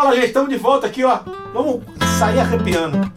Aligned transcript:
Fala, 0.00 0.14
gente, 0.14 0.28
estamos 0.28 0.48
de 0.48 0.56
volta 0.56 0.86
aqui, 0.86 1.04
ó. 1.04 1.20
Vamos 1.52 1.82
sair 2.18 2.38
arrepiando. 2.38 3.12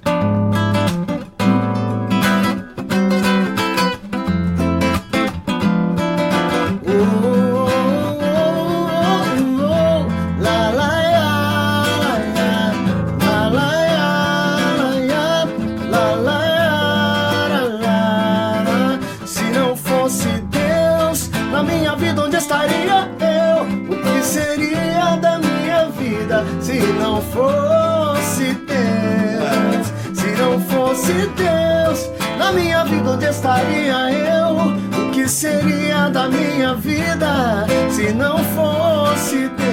Minha 36.29 36.75
vida 36.75 37.65
se 37.89 38.13
não 38.13 38.37
fosse 38.39 39.49
Deus? 39.49 39.72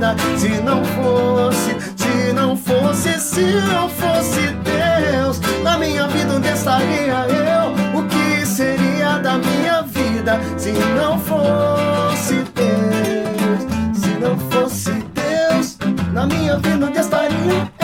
Vida 0.00 0.16
se 0.38 0.48
não 0.62 0.82
fosse, 0.82 1.76
se 1.94 2.32
não 2.32 2.56
fosse, 2.56 3.20
se 3.20 3.42
não 3.42 3.88
fosse 3.90 4.40
Deus 4.64 5.40
na 5.62 5.76
minha 5.76 6.08
vida, 6.08 6.34
onde 6.34 6.48
estaria 6.48 7.26
eu? 7.28 7.98
O 7.98 8.06
que 8.08 8.46
seria 8.46 9.18
da 9.18 9.36
minha 9.36 9.82
vida 9.82 10.40
se 10.56 10.72
não 10.72 11.18
fosse 11.18 12.44
Deus? 12.54 14.00
Se 14.02 14.08
não 14.18 14.38
fosse 14.50 14.90
Deus 14.90 15.76
na 16.12 16.26
minha 16.26 16.56
vida, 16.56 16.86
onde 16.86 16.98
estaria 16.98 17.70
eu? 17.78 17.79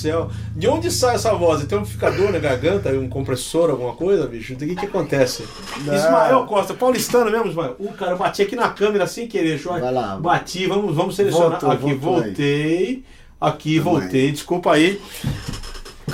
Céu, 0.00 0.30
de 0.56 0.68
onde 0.68 0.90
sai 0.90 1.14
essa 1.14 1.32
voz? 1.34 1.64
Tem 1.64 1.76
um 1.76 1.80
amplificador 1.82 2.32
na 2.32 2.38
garganta, 2.38 2.90
um 2.90 3.08
compressor, 3.08 3.70
alguma 3.70 3.94
coisa, 3.94 4.26
bicho? 4.26 4.54
O 4.54 4.56
que 4.56 4.74
que 4.74 4.86
acontece? 4.86 5.44
Não. 5.84 5.94
Ismael 5.94 6.44
Costa, 6.46 6.74
paulistano 6.74 7.30
mesmo, 7.30 7.48
Ismael. 7.48 7.76
O 7.78 7.92
cara, 7.92 8.12
eu 8.12 8.18
bati 8.18 8.42
aqui 8.42 8.56
na 8.56 8.68
câmera 8.70 9.06
sem 9.06 9.26
querer, 9.26 9.58
joia. 9.58 9.80
Vai 9.80 9.92
lá. 9.92 10.16
Bati, 10.16 10.66
vamos, 10.66 10.94
vamos 10.94 11.16
selecionar. 11.16 11.60
Voltou, 11.60 11.70
aqui, 11.70 11.94
voltou 11.94 12.22
aí. 12.22 12.28
voltei. 12.28 13.04
Aqui, 13.40 13.78
Vamos 13.78 14.00
voltei, 14.02 14.32
desculpa 14.32 14.72
aí. 14.74 15.00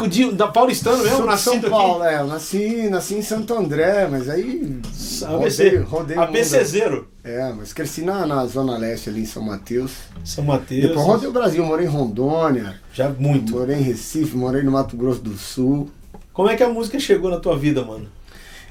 De- 0.08 0.32
Da 0.32 0.48
paulistano 0.48 0.98
mesmo, 0.98 1.16
Sou 1.18 1.28
de 1.28 1.38
São 1.38 1.54
nascido 1.54 1.70
Paulo, 1.70 2.02
aqui. 2.02 2.14
é, 2.14 2.18
eu 2.20 2.26
nasci, 2.26 2.88
nasci 2.90 3.14
em 3.14 3.22
Santo 3.22 3.54
André, 3.54 4.06
mas 4.10 4.28
aí 4.28 4.80
ABC. 5.26 5.78
rodei 5.88 6.16
mundo. 6.16 6.24
ABCzeiro. 6.28 7.08
É, 7.24 7.52
mas 7.56 7.72
cresci 7.72 8.02
na, 8.02 8.26
na 8.26 8.44
Zona 8.46 8.76
Leste 8.76 9.08
ali 9.08 9.22
em 9.22 9.26
São 9.26 9.42
Mateus. 9.42 9.92
São 10.24 10.44
Mateus. 10.44 10.82
Depois 10.82 11.06
rodei 11.06 11.28
o 11.28 11.32
Brasil, 11.32 11.64
morei 11.64 11.86
em 11.86 11.88
Rondônia, 11.90 12.74
Já 12.92 13.08
muito. 13.08 13.52
morei 13.52 13.76
em 13.76 13.82
Recife, 13.82 14.36
morei 14.36 14.62
no 14.62 14.70
Mato 14.72 14.96
Grosso 14.96 15.20
do 15.20 15.36
Sul. 15.36 15.90
Como 16.32 16.48
é 16.50 16.56
que 16.56 16.62
a 16.62 16.68
música 16.68 16.98
chegou 17.00 17.30
na 17.30 17.38
tua 17.38 17.56
vida, 17.56 17.82
mano? 17.84 18.06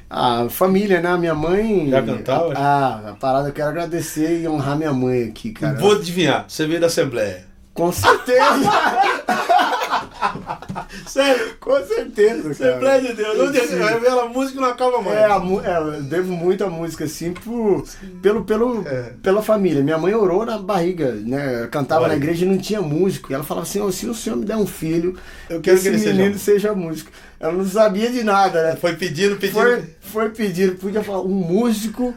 A 0.07 0.47
família, 0.49 1.01
né? 1.01 1.17
Minha 1.17 1.33
mãe. 1.33 1.89
Já 1.89 2.01
cantava? 2.01 2.53
Ah, 2.55 3.09
a 3.09 3.13
parada 3.13 3.49
eu 3.49 3.53
quero 3.53 3.69
agradecer 3.69 4.41
e 4.41 4.47
honrar 4.47 4.77
minha 4.77 4.93
mãe 4.93 5.23
aqui, 5.23 5.51
cara. 5.51 5.79
Vou 5.79 5.93
adivinhar, 5.93 6.45
você 6.47 6.67
veio 6.67 6.79
da 6.79 6.85
Assembleia. 6.87 7.43
Com 7.73 7.91
certeza! 7.91 8.71
Sério? 11.07 11.55
Com 11.59 11.83
certeza, 11.85 12.53
cara. 12.55 12.99
de 12.99 13.13
Deus. 13.13 13.67
Sim. 13.67 13.75
revela 13.77 14.23
a 14.23 14.29
música 14.29 14.57
e 14.57 14.61
não 14.61 14.69
acaba 14.69 15.01
mais. 15.01 15.17
É, 15.17 15.25
é, 15.69 16.01
devo 16.01 16.33
muito 16.33 16.63
a 16.63 16.69
música, 16.69 17.05
assim, 17.05 17.33
por, 17.33 17.83
pelo, 18.21 18.43
pelo, 18.43 18.87
É. 18.87 19.13
pela 19.21 19.41
família. 19.41 19.83
Minha 19.83 19.97
mãe 19.97 20.13
orou 20.13 20.45
na 20.45 20.57
barriga, 20.57 21.11
né? 21.13 21.67
Cantava 21.71 22.01
Olha. 22.03 22.09
na 22.09 22.15
igreja 22.17 22.45
e 22.45 22.47
não 22.49 22.57
tinha 22.57 22.81
músico. 22.81 23.31
E 23.31 23.35
ela 23.35 23.43
falava 23.43 23.65
assim, 23.65 23.79
"Ô, 23.81 23.91
se 23.91 24.05
o 24.07 24.13
senhor 24.13 24.35
me 24.37 24.45
der 24.45 24.57
um 24.57 24.67
filho, 24.67 25.17
Eu 25.49 25.61
quero 25.61 25.77
esse 25.77 25.89
que 25.89 25.97
seja 25.97 26.13
menino 26.13 26.37
seja 26.39 26.73
músico. 26.73 27.11
Ela 27.39 27.53
não 27.53 27.65
sabia 27.65 28.09
de 28.11 28.23
nada, 28.23 28.63
né? 28.63 28.75
Foi 28.75 28.95
pedindo, 28.95 29.35
pedindo. 29.37 29.53
Foi, 29.59 29.83
foi 30.01 30.29
pedido, 30.29 30.75
podia 30.77 31.03
falar, 31.03 31.21
um 31.21 31.29
músico, 31.29 32.13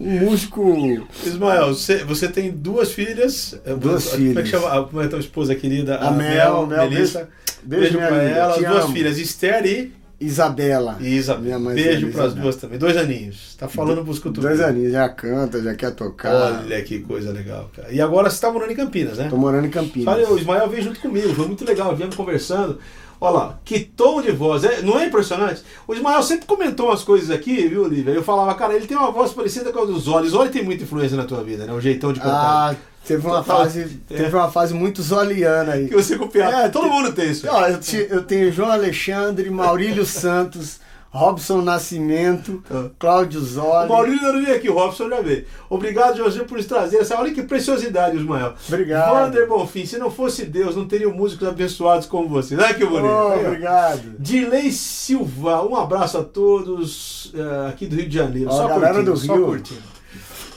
um 0.00 0.20
músico. 0.20 1.06
Ismael, 1.24 1.68
você, 1.74 2.04
você 2.04 2.28
tem 2.28 2.50
duas 2.50 2.92
filhas. 2.92 3.58
Duas 3.80 4.04
Como 4.10 4.14
é 4.14 4.42
que 4.42 4.48
filhas. 4.48 4.48
chama? 4.48 4.84
Como 4.86 5.02
é 5.02 5.06
a 5.06 5.08
tua 5.08 5.18
esposa 5.18 5.54
querida? 5.54 5.96
A 5.98 6.10
Mel, 6.10 6.66
Mel, 6.66 6.88
Melissa. 6.88 7.28
Beijo, 7.62 7.98
Beijo, 7.98 7.98
pra 7.98 8.22
ela. 8.22 8.56
Duas 8.58 8.84
amo. 8.84 8.92
filhas, 8.94 9.18
Esther 9.18 9.66
e 9.66 9.92
Isabela. 10.20 10.96
Isa. 11.00 11.36
Minha 11.36 11.58
mãe 11.58 11.74
Beijo 11.74 12.08
pras 12.08 12.26
Isabela. 12.26 12.42
duas 12.42 12.56
também. 12.56 12.78
Dois 12.78 12.96
aninhos. 12.96 13.54
Tá 13.56 13.68
falando 13.68 14.04
pros 14.04 14.18
cotovelos. 14.18 14.58
Dois 14.58 14.68
aninhos, 14.70 14.92
já 14.92 15.08
canta, 15.08 15.62
já 15.62 15.74
quer 15.74 15.92
tocar. 15.92 16.60
Olha 16.62 16.82
que 16.82 17.00
coisa 17.00 17.32
legal, 17.32 17.70
cara. 17.74 17.92
E 17.92 18.00
agora 18.00 18.28
você 18.28 18.40
tá 18.40 18.50
morando 18.50 18.72
em 18.72 18.76
Campinas, 18.76 19.18
né? 19.18 19.28
Tô 19.30 19.36
morando 19.36 19.66
em 19.66 19.70
Campinas. 19.70 20.12
Olha, 20.12 20.28
o 20.28 20.38
Ismael 20.38 20.68
veio 20.68 20.82
junto 20.82 21.00
comigo, 21.00 21.32
foi 21.34 21.46
muito 21.46 21.64
legal, 21.64 21.94
viemos 21.94 22.16
conversando. 22.16 22.78
Olha 23.20 23.32
lá, 23.36 23.58
que 23.64 23.80
tom 23.80 24.22
de 24.22 24.30
voz, 24.30 24.62
é, 24.62 24.80
não 24.82 24.98
é 24.98 25.06
impressionante? 25.06 25.62
O 25.88 25.94
Ismael 25.94 26.22
sempre 26.22 26.46
comentou 26.46 26.86
umas 26.86 27.02
coisas 27.02 27.30
aqui, 27.32 27.66
viu, 27.66 27.82
Olivia? 27.82 28.12
Eu 28.14 28.22
falava, 28.22 28.54
cara, 28.54 28.74
ele 28.74 28.86
tem 28.86 28.96
uma 28.96 29.10
voz 29.10 29.32
parecida 29.32 29.72
com 29.72 29.80
a 29.80 29.84
dos 29.84 30.06
olhos. 30.06 30.34
Olha, 30.34 30.50
tem 30.50 30.62
muita 30.62 30.84
influência 30.84 31.16
na 31.16 31.24
tua 31.24 31.42
vida, 31.42 31.66
né? 31.66 31.72
O 31.72 31.80
jeitão 31.80 32.12
de 32.12 32.20
cantar. 32.20 32.74
Ah, 32.74 32.76
teve 33.08 33.26
uma 33.26 33.42
Total. 33.42 33.58
fase, 33.64 34.00
É. 34.10 34.16
teve 34.16 34.36
uma 34.36 34.50
fase 34.50 34.72
muito 34.74 35.02
zoliana 35.02 35.72
aí. 35.72 35.88
que 35.88 35.94
você 35.94 36.16
copiava. 36.16 36.56
É, 36.64 36.68
Todo 36.68 36.88
mundo 36.88 37.12
tem 37.12 37.30
isso. 37.30 37.46
Ó, 37.50 37.66
eu, 37.66 37.78
te- 37.80 38.06
eu 38.08 38.22
tenho 38.22 38.52
João 38.52 38.70
Alexandre, 38.70 39.50
Maurílio 39.50 40.04
Santos, 40.06 40.78
Robson 41.10 41.62
Nascimento, 41.62 42.62
Ah. 42.70 42.90
Cláudio 42.98 43.40
O 43.40 43.44
Zoli. 43.44 43.88
Maurílio 43.88 44.20
não 44.32 44.44
veio 44.44 44.54
aqui, 44.56 44.68
o 44.68 44.74
Robson 44.74 45.08
já 45.08 45.22
veio. 45.22 45.46
Obrigado, 45.70 46.18
José, 46.18 46.44
por 46.44 46.58
nos 46.58 46.66
trazer 46.66 46.98
essa. 46.98 47.18
Olha 47.18 47.32
que 47.32 47.42
preciosidade, 47.42 48.16
Ismael. 48.18 48.52
Obrigado. 48.68 49.14
Wander 49.14 49.48
Bonfim, 49.48 49.86
se 49.86 49.96
não 49.96 50.10
fosse 50.10 50.44
Deus, 50.44 50.76
não 50.76 50.86
teriam 50.86 51.10
músicos 51.10 51.48
abençoados 51.48 52.06
como 52.06 52.28
você. 52.28 52.54
Olha 52.56 52.74
que 52.74 52.84
bonito. 52.84 53.08
Oh, 53.10 53.40
obrigado. 53.46 54.16
Dilei 54.18 54.70
Silva, 54.70 55.66
um 55.66 55.74
abraço 55.76 56.18
a 56.18 56.22
todos 56.24 57.32
eh, 57.34 57.68
aqui 57.70 57.86
do 57.86 57.96
Rio 57.96 58.08
de 58.08 58.14
Janeiro. 58.14 58.50
Ó, 58.50 58.52
só 58.56 58.68
galera 58.68 58.94
curtindo, 58.96 59.12
do 59.12 59.16
só 59.18 59.34
Rio. 59.34 59.46
curtindo. 59.46 59.97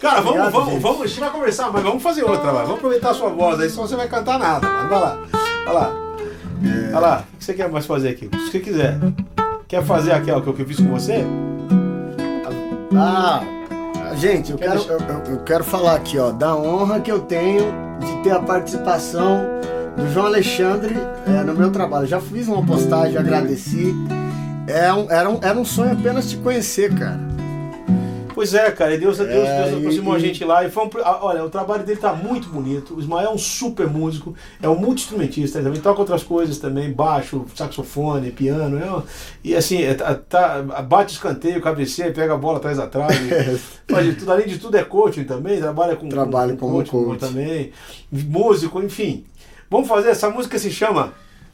Cara, 0.02 0.16
vamos, 0.16 0.30
Obrigado, 0.32 0.52
vamos, 0.52 0.70
gente. 0.74 0.82
vamos, 0.82 1.02
a 1.02 1.06
gente 1.08 1.20
vai 1.20 1.30
conversar, 1.30 1.72
mas 1.72 1.84
vamos 1.84 2.02
fazer 2.02 2.24
outra 2.24 2.52
lá. 2.52 2.62
Vamos 2.64 2.78
aproveitar 2.78 3.12
a 3.12 3.14
sua 3.14 3.30
voz 3.30 3.60
aí, 3.60 3.70
senão 3.70 3.88
você 3.88 3.96
vai 3.96 4.08
cantar 4.08 4.40
nada, 4.40 4.68
mano. 4.68 4.90
Vai 4.90 5.00
lá. 5.00 5.18
Vai 5.66 5.74
lá. 5.74 5.92
Vai 6.92 7.02
lá. 7.02 7.24
O 7.34 7.38
que 7.38 7.46
você 7.46 7.54
quer 7.54 7.70
mais 7.70 7.86
fazer 7.86 8.10
aqui? 8.10 8.30
Se 8.46 8.52
você 8.52 8.60
quiser. 8.60 8.98
Quer 9.68 9.84
fazer 9.86 10.12
aquela 10.12 10.42
que 10.42 10.48
eu 10.48 10.56
fiz 10.66 10.78
com 10.78 10.90
você? 10.92 11.24
Ah, 12.98 13.42
gente, 14.16 14.52
eu 14.52 14.58
Quer 14.58 14.72
quero, 14.72 14.82
eu- 14.92 15.34
eu 15.34 15.38
quero 15.44 15.64
falar 15.64 15.96
aqui, 15.96 16.18
ó, 16.20 16.32
da 16.32 16.56
honra 16.56 17.00
que 17.00 17.12
eu 17.12 17.20
tenho 17.20 17.72
de 18.00 18.24
ter 18.24 18.32
a 18.32 18.40
participação 18.40 19.40
do 19.96 20.10
João 20.12 20.26
Alexandre 20.26 20.96
é, 21.28 21.44
no 21.44 21.54
meu 21.54 21.72
trabalho. 21.72 22.06
Já 22.08 22.20
fiz 22.20 22.48
uma 22.48 22.66
postagem, 22.66 23.18
agradeci. 23.18 23.96
É 24.68 24.92
um- 24.94 25.10
era, 25.10 25.30
um, 25.30 25.40
era 25.42 25.58
um 25.58 25.66
sonho 25.66 25.94
apenas 25.94 26.30
te 26.30 26.38
conhecer, 26.38 26.94
cara. 26.94 27.20
Pois 28.34 28.54
é, 28.54 28.72
cara, 28.72 28.94
e 28.94 28.98
Deus, 28.98 29.18
Deus, 29.18 29.30
É, 29.30 29.64
Deus 29.64 29.72
e- 29.74 29.78
aproximou 29.80 30.14
a 30.14 30.18
e- 30.18 30.22
gente 30.22 30.44
lá 30.44 30.66
e 30.66 30.70
foi 30.72 30.86
um, 30.86 30.90
olha, 31.22 31.44
o 31.44 31.50
trabalho 31.50 31.84
dele 31.84 32.00
tá 32.00 32.14
muito 32.14 32.50
bonito. 32.50 32.96
O 32.96 33.00
Ismael 33.00 33.30
é 33.30 33.34
um 33.34 33.38
super 33.38 33.88
músico, 33.88 34.36
é 34.62 34.68
um 34.70 34.76
multi-instrumentista, 34.76 35.58
ele 35.58 35.66
também 35.66 35.82
toca 35.82 36.00
outras 36.00 36.24
coisas 36.24 36.58
também, 36.58 36.92
baixo, 36.92 37.46
saxofone, 37.56 38.32
piano, 38.32 38.78
é 38.82 38.92
um- 38.92 39.04
e 39.44 39.56
assim, 39.56 39.82
é, 39.84 39.94
tá, 39.94 40.16
tá- 40.16 40.62
bate 40.84 41.14
escanteio, 41.14 41.62
cabeceia, 41.62 42.12
pega 42.12 42.34
a 42.34 42.38
bola 42.38 42.58
atrás 42.58 42.78
da 42.78 42.88
trave. 42.88 43.14
Faz 43.90 44.06
de 44.06 44.14
tudo, 44.16 44.32
além 44.32 44.48
de 44.48 44.58
tudo 44.58 44.78
é 44.78 44.84
coaching 44.84 45.26
também, 45.26 45.60
trabalha 45.60 45.96
com, 45.96 46.08
com, 46.10 46.72
coaching 46.72 46.92
coach. 46.92 47.20
também, 47.20 47.72
músico, 48.12 48.82
enfim. 48.82 49.26
Vamos 49.70 49.88
fazer, 49.88 50.10
essa 50.10 50.30
música 50.30 50.58
se 50.60 50.70
chama 50.72 51.14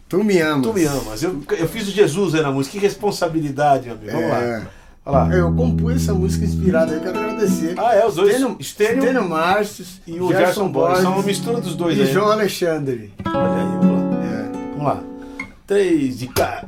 Tu 0.09 0.23
me 0.23 0.39
amas. 0.39 0.61
Tu 0.65 0.73
Me 0.73 0.85
Amas. 0.85 1.21
Eu, 1.21 1.43
eu 1.59 1.67
fiz 1.67 1.85
o 1.87 1.91
Jesus 1.91 2.33
aí 2.33 2.41
na 2.41 2.49
música, 2.49 2.77
que 2.79 2.79
responsabilidade, 2.85 3.87
meu 3.87 3.95
amigo. 3.95 4.11
Vamos 4.11 4.29
lá. 4.29 4.67
Olha 5.07 5.17
lá. 5.19 5.29
Eu 5.33 5.53
compus 5.53 5.95
essa 5.95 6.13
música 6.13 6.43
inspirada, 6.43 6.93
eu 6.93 6.99
quero 6.99 7.17
agradecer. 7.17 7.75
Ah, 7.77 7.95
é, 7.95 8.05
os 8.05 8.15
dois. 8.15 8.35
Stênio, 8.35 8.57
Stênio 8.61 9.01
Stênio 9.03 9.29
Márcios 9.29 10.01
e 10.05 10.19
o 10.19 10.27
Gerson 10.27 10.67
Borges. 10.67 11.01
São 11.01 11.13
uma 11.13 11.23
mistura 11.23 11.61
dos 11.61 11.75
dois 11.75 11.97
e 11.97 12.01
aí. 12.01 12.11
João 12.11 12.29
Alexandre. 12.29 13.13
Olha 13.25 13.53
aí, 13.53 13.77
vamos 13.79 14.11
lá. 14.11 14.23
É. 14.25 14.51
Vamos 14.71 14.83
lá. 14.85 15.03
Três 15.65 16.19
de 16.19 16.27
cá. 16.27 16.65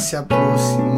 Se 0.00 0.16
aproximar 0.16 0.89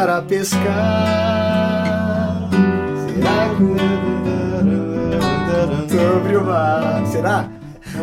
voltar 0.00 0.08
a 0.08 0.22
pescar. 0.22 0.60
Será 3.06 3.48
que 3.56 3.64
sobre 5.94 6.36
o 6.36 6.44
mar? 6.44 7.06
Será? 7.06 7.48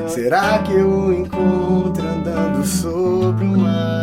Será 0.07 0.59
que 0.59 0.73
eu 0.73 1.11
encontro 1.13 2.07
andando 2.07 2.63
sobre 2.65 3.45
o 3.45 3.57
mar? 3.57 3.96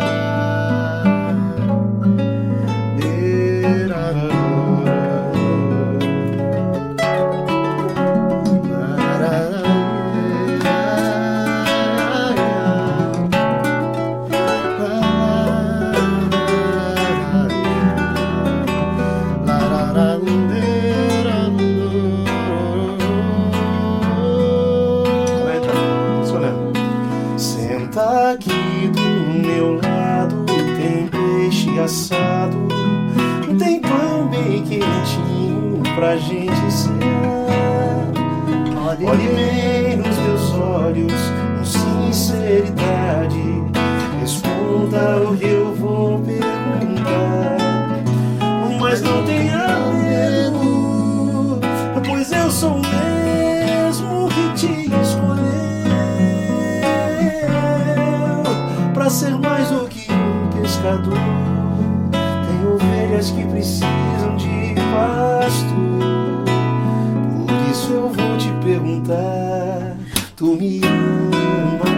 Tu 70.44 70.50
me 70.56 70.78
amas, 70.84 71.88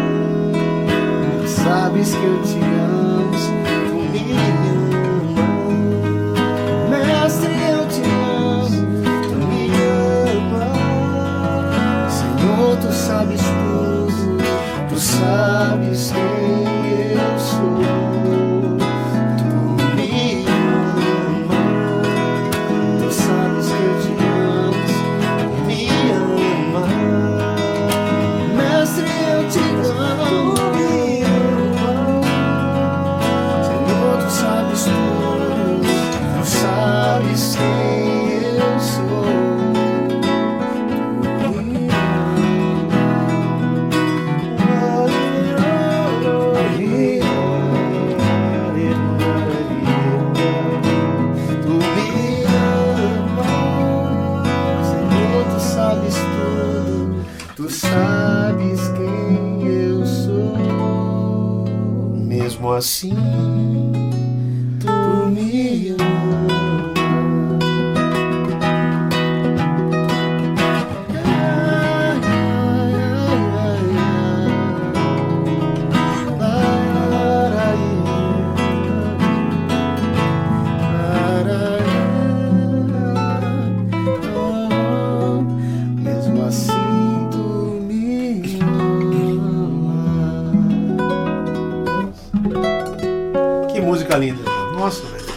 sabes 1.50 2.14
que 2.14 2.24
eu 2.24 2.42
te 2.42 2.65
Mesmo 62.46 62.72
assim, 62.72 63.10
Tu 64.78 64.86
me 65.30 65.96
ama. 65.98 66.45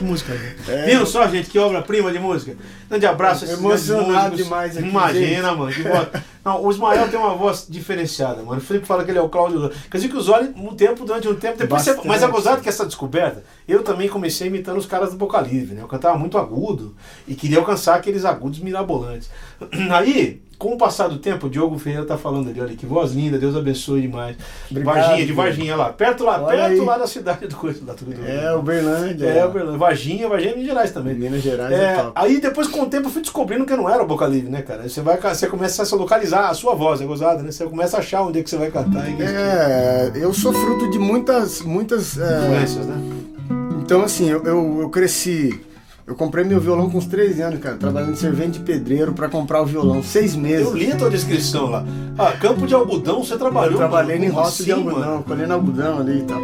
Música. 0.03 0.33
É. 0.67 0.85
Viram 0.85 1.05
só, 1.05 1.27
gente, 1.27 1.49
que 1.49 1.57
obra-prima 1.57 2.11
de 2.11 2.19
música? 2.19 2.55
Grande 2.89 3.05
abraço 3.05 3.45
grandes 3.45 3.63
Emocionado 3.63 4.35
demais 4.35 4.77
aqui, 4.77 4.87
Imagina, 4.87 5.55
mano, 5.55 5.71
que 5.71 5.81
voz. 5.81 6.07
Não, 6.43 6.63
o 6.63 6.71
Ismael 6.71 7.09
tem 7.09 7.19
uma 7.19 7.35
voz 7.35 7.65
diferenciada, 7.69 8.41
mano. 8.41 8.59
O 8.59 8.63
Felipe 8.63 8.85
fala 8.85 9.03
que 9.03 9.11
ele 9.11 9.19
é 9.19 9.21
o 9.21 9.29
Cláudio. 9.29 9.69
Quer 9.91 9.97
dizer 9.97 10.09
que 10.09 10.17
os 10.17 10.29
olhos, 10.29 10.49
um 10.55 10.73
tempo, 10.75 11.05
durante 11.05 11.27
um 11.27 11.35
tempo, 11.35 11.57
depois 11.57 11.83
você. 11.83 11.99
Mas 12.05 12.23
é 12.23 12.27
gozado 12.27 12.61
que 12.61 12.69
essa 12.69 12.85
descoberta, 12.85 13.43
eu 13.67 13.83
também 13.83 14.07
comecei 14.07 14.47
imitando 14.47 14.77
os 14.77 14.85
caras 14.85 15.11
do 15.11 15.17
Boca 15.17 15.39
Livre, 15.39 15.75
né? 15.75 15.81
Eu 15.81 15.87
cantava 15.87 16.17
muito 16.17 16.37
agudo 16.37 16.95
e 17.27 17.35
queria 17.35 17.59
alcançar 17.59 17.95
aqueles 17.95 18.25
agudos 18.25 18.59
mirabolantes. 18.59 19.29
Aí, 19.91 20.41
com 20.59 20.73
o 20.73 20.77
passar 20.77 21.07
do 21.07 21.17
tempo, 21.17 21.47
o 21.47 21.49
Diogo 21.49 21.79
Ferreira 21.79 22.05
tá 22.05 22.17
falando 22.17 22.49
ali, 22.49 22.59
olha 22.59 22.75
que 22.75 22.85
voz 22.85 23.13
linda, 23.13 23.39
Deus 23.39 23.55
abençoe 23.55 24.01
demais. 24.01 24.35
Obrigado, 24.69 24.93
Varginha, 24.95 25.25
de. 25.25 25.31
Varginha 25.33 25.75
lá, 25.77 25.93
perto 25.93 26.25
lá, 26.25 26.43
Olha 26.43 26.57
perto 26.65 26.81
aí. 26.81 26.85
lá 26.85 26.97
da 26.97 27.07
cidade 27.07 27.47
do 27.47 27.55
coisa, 27.55 27.79
lá 27.87 27.93
tudo 27.93 28.13
É, 28.27 28.53
Uberlândia. 28.53 29.25
é, 29.25 29.45
Uberlândia. 29.45 29.77
Varginha, 29.79 30.27
Varginha 30.27 30.51
é 30.51 30.55
Minas 30.55 30.67
Gerais 30.69 30.91
também. 30.91 31.15
Minas 31.15 31.41
Gerais 31.41 31.71
É, 31.71 31.83
é 31.85 31.95
top. 31.95 32.11
aí 32.13 32.41
depois 32.41 32.67
com 32.67 32.81
o 32.81 32.85
tempo 32.87 33.07
eu 33.07 33.11
fui 33.11 33.21
descobrindo 33.21 33.65
que 33.65 33.75
não 33.75 33.89
era 33.89 34.03
o 34.03 34.05
Boca 34.05 34.25
Livre, 34.27 34.51
né, 34.51 34.61
cara? 34.61 34.87
Você, 34.89 34.99
vai, 35.01 35.17
você 35.17 35.47
começa 35.47 35.81
a 35.81 35.85
se 35.85 35.95
localizar 35.95 36.49
a 36.49 36.53
sua 36.53 36.75
voz, 36.75 36.99
é 37.01 37.05
gozada, 37.05 37.41
né? 37.41 37.51
Você 37.51 37.63
começa 37.65 37.95
a 37.95 38.01
achar 38.01 38.21
onde 38.23 38.39
é 38.39 38.43
que 38.43 38.49
você 38.49 38.57
vai 38.57 38.69
cantar. 38.69 39.07
É, 39.21 40.11
eu 40.15 40.33
sou 40.33 40.51
fruto 40.51 40.89
de 40.91 40.99
muitas, 40.99 41.61
muitas. 41.61 42.17
é, 42.19 42.43
influências, 42.43 42.85
né? 42.85 42.95
então, 43.81 44.03
assim, 44.03 44.29
eu, 44.29 44.43
eu, 44.43 44.81
eu 44.81 44.89
cresci. 44.89 45.59
Eu 46.09 46.15
comprei 46.15 46.43
meu 46.43 46.59
violão 46.59 46.89
com 46.89 46.97
uns 46.97 47.05
13 47.05 47.39
anos, 47.43 47.59
cara, 47.59 47.75
trabalhando 47.75 48.13
de 48.13 48.17
servente 48.19 48.57
de 48.57 48.65
pedreiro 48.65 49.13
pra 49.13 49.29
comprar 49.29 49.61
o 49.61 49.65
violão. 49.67 50.01
Seis 50.01 50.35
meses. 50.35 50.65
Eu 50.65 50.75
li 50.75 50.91
a 50.91 50.95
tua 50.95 51.07
descrição 51.07 51.69
lá. 51.69 51.85
Ah, 52.17 52.31
campo 52.31 52.65
de 52.65 52.73
algodão 52.73 53.23
você 53.23 53.37
trabalhou. 53.37 53.73
Eu 53.73 53.77
trabalhei 53.77 54.17
em 54.17 54.27
roça 54.27 54.63
de 54.63 54.71
algodão, 54.71 55.21
colhendo 55.21 55.53
algodão 55.53 55.99
ali 55.99 56.21
e 56.21 56.23
tal. 56.23 56.39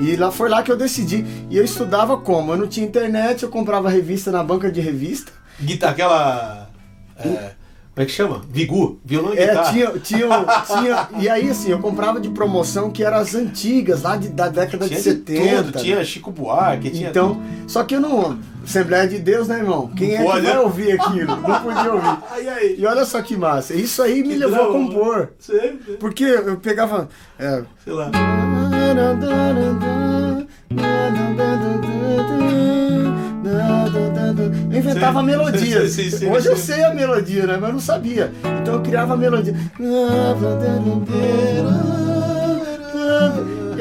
E 0.00 0.16
lá 0.16 0.32
foi 0.32 0.48
lá 0.48 0.64
que 0.64 0.72
eu 0.72 0.76
decidi. 0.76 1.24
E 1.48 1.56
eu 1.56 1.62
estudava 1.64 2.16
como? 2.16 2.52
Eu 2.54 2.56
não 2.56 2.66
tinha 2.66 2.84
internet, 2.84 3.44
eu 3.44 3.48
comprava 3.48 3.88
revista 3.88 4.32
na 4.32 4.42
banca 4.42 4.68
de 4.68 4.80
revista. 4.80 5.30
Guitarra, 5.62 5.92
aquela. 5.92 6.68
É, 7.16 7.52
como 7.94 8.02
é 8.02 8.04
que 8.06 8.10
chama? 8.10 8.42
Vigu, 8.50 8.98
violão 9.04 9.32
e 9.32 9.38
É, 9.38 9.46
guitarra. 9.46 9.72
tinha, 9.72 9.90
tinha, 10.00 10.26
tinha. 10.66 11.08
E 11.20 11.28
aí, 11.28 11.48
assim, 11.50 11.70
eu 11.70 11.78
comprava 11.78 12.20
de 12.20 12.30
promoção 12.30 12.90
que 12.90 13.04
eram 13.04 13.18
as 13.18 13.36
antigas, 13.36 14.02
lá 14.02 14.16
de, 14.16 14.30
da 14.30 14.48
década 14.48 14.88
Tinha 14.88 15.00
de 15.00 15.14
de 15.14 15.20
70. 15.20 15.62
tudo, 15.62 15.78
tinha 15.78 16.04
Chico 16.04 16.32
Buarque, 16.32 16.90
tinha. 16.90 17.10
Então, 17.10 17.40
só 17.68 17.84
que 17.84 17.94
eu 17.94 18.00
não. 18.00 18.36
Assembleia 18.64 19.06
de 19.06 19.18
Deus, 19.18 19.48
né, 19.48 19.58
irmão? 19.58 19.88
Quem 19.96 20.14
é 20.14 20.18
que 20.18 20.24
Pode, 20.24 20.40
vai 20.46 20.54
né? 20.54 20.60
ouvir 20.60 20.92
aquilo? 21.00 21.36
Não 21.36 21.60
podia 21.62 21.92
ouvir. 21.92 22.18
Ai, 22.32 22.48
ai. 22.48 22.74
E 22.78 22.86
olha 22.86 23.04
só 23.04 23.20
que 23.22 23.36
massa. 23.36 23.74
Isso 23.74 24.02
aí 24.02 24.22
me 24.22 24.30
Que 24.30 24.36
levou 24.36 24.54
a 24.54 24.58
drama, 24.68 24.72
compor. 24.88 25.28
Sei, 25.38 25.78
Porque 26.00 26.24
eu 26.24 26.56
pegava. 26.56 27.08
é, 27.38 27.62
sei 27.84 27.92
lá. 27.92 28.10
Eu 34.70 34.78
inventava 34.78 35.20
Sim, 35.20 35.26
melodias. 35.26 35.90
sim, 35.92 36.10
sim, 36.10 36.30
Hoje 36.30 36.48
eu 36.48 36.56
sei 36.56 36.82
a 36.84 36.92
melodia, 36.92 37.46
né? 37.46 37.56
Mas 37.56 37.68
eu 37.68 37.72
não 37.74 37.80
sabia. 37.80 38.32
Então 38.62 38.74
eu 38.74 38.80
criava 38.82 39.16
melodia. 39.16 39.54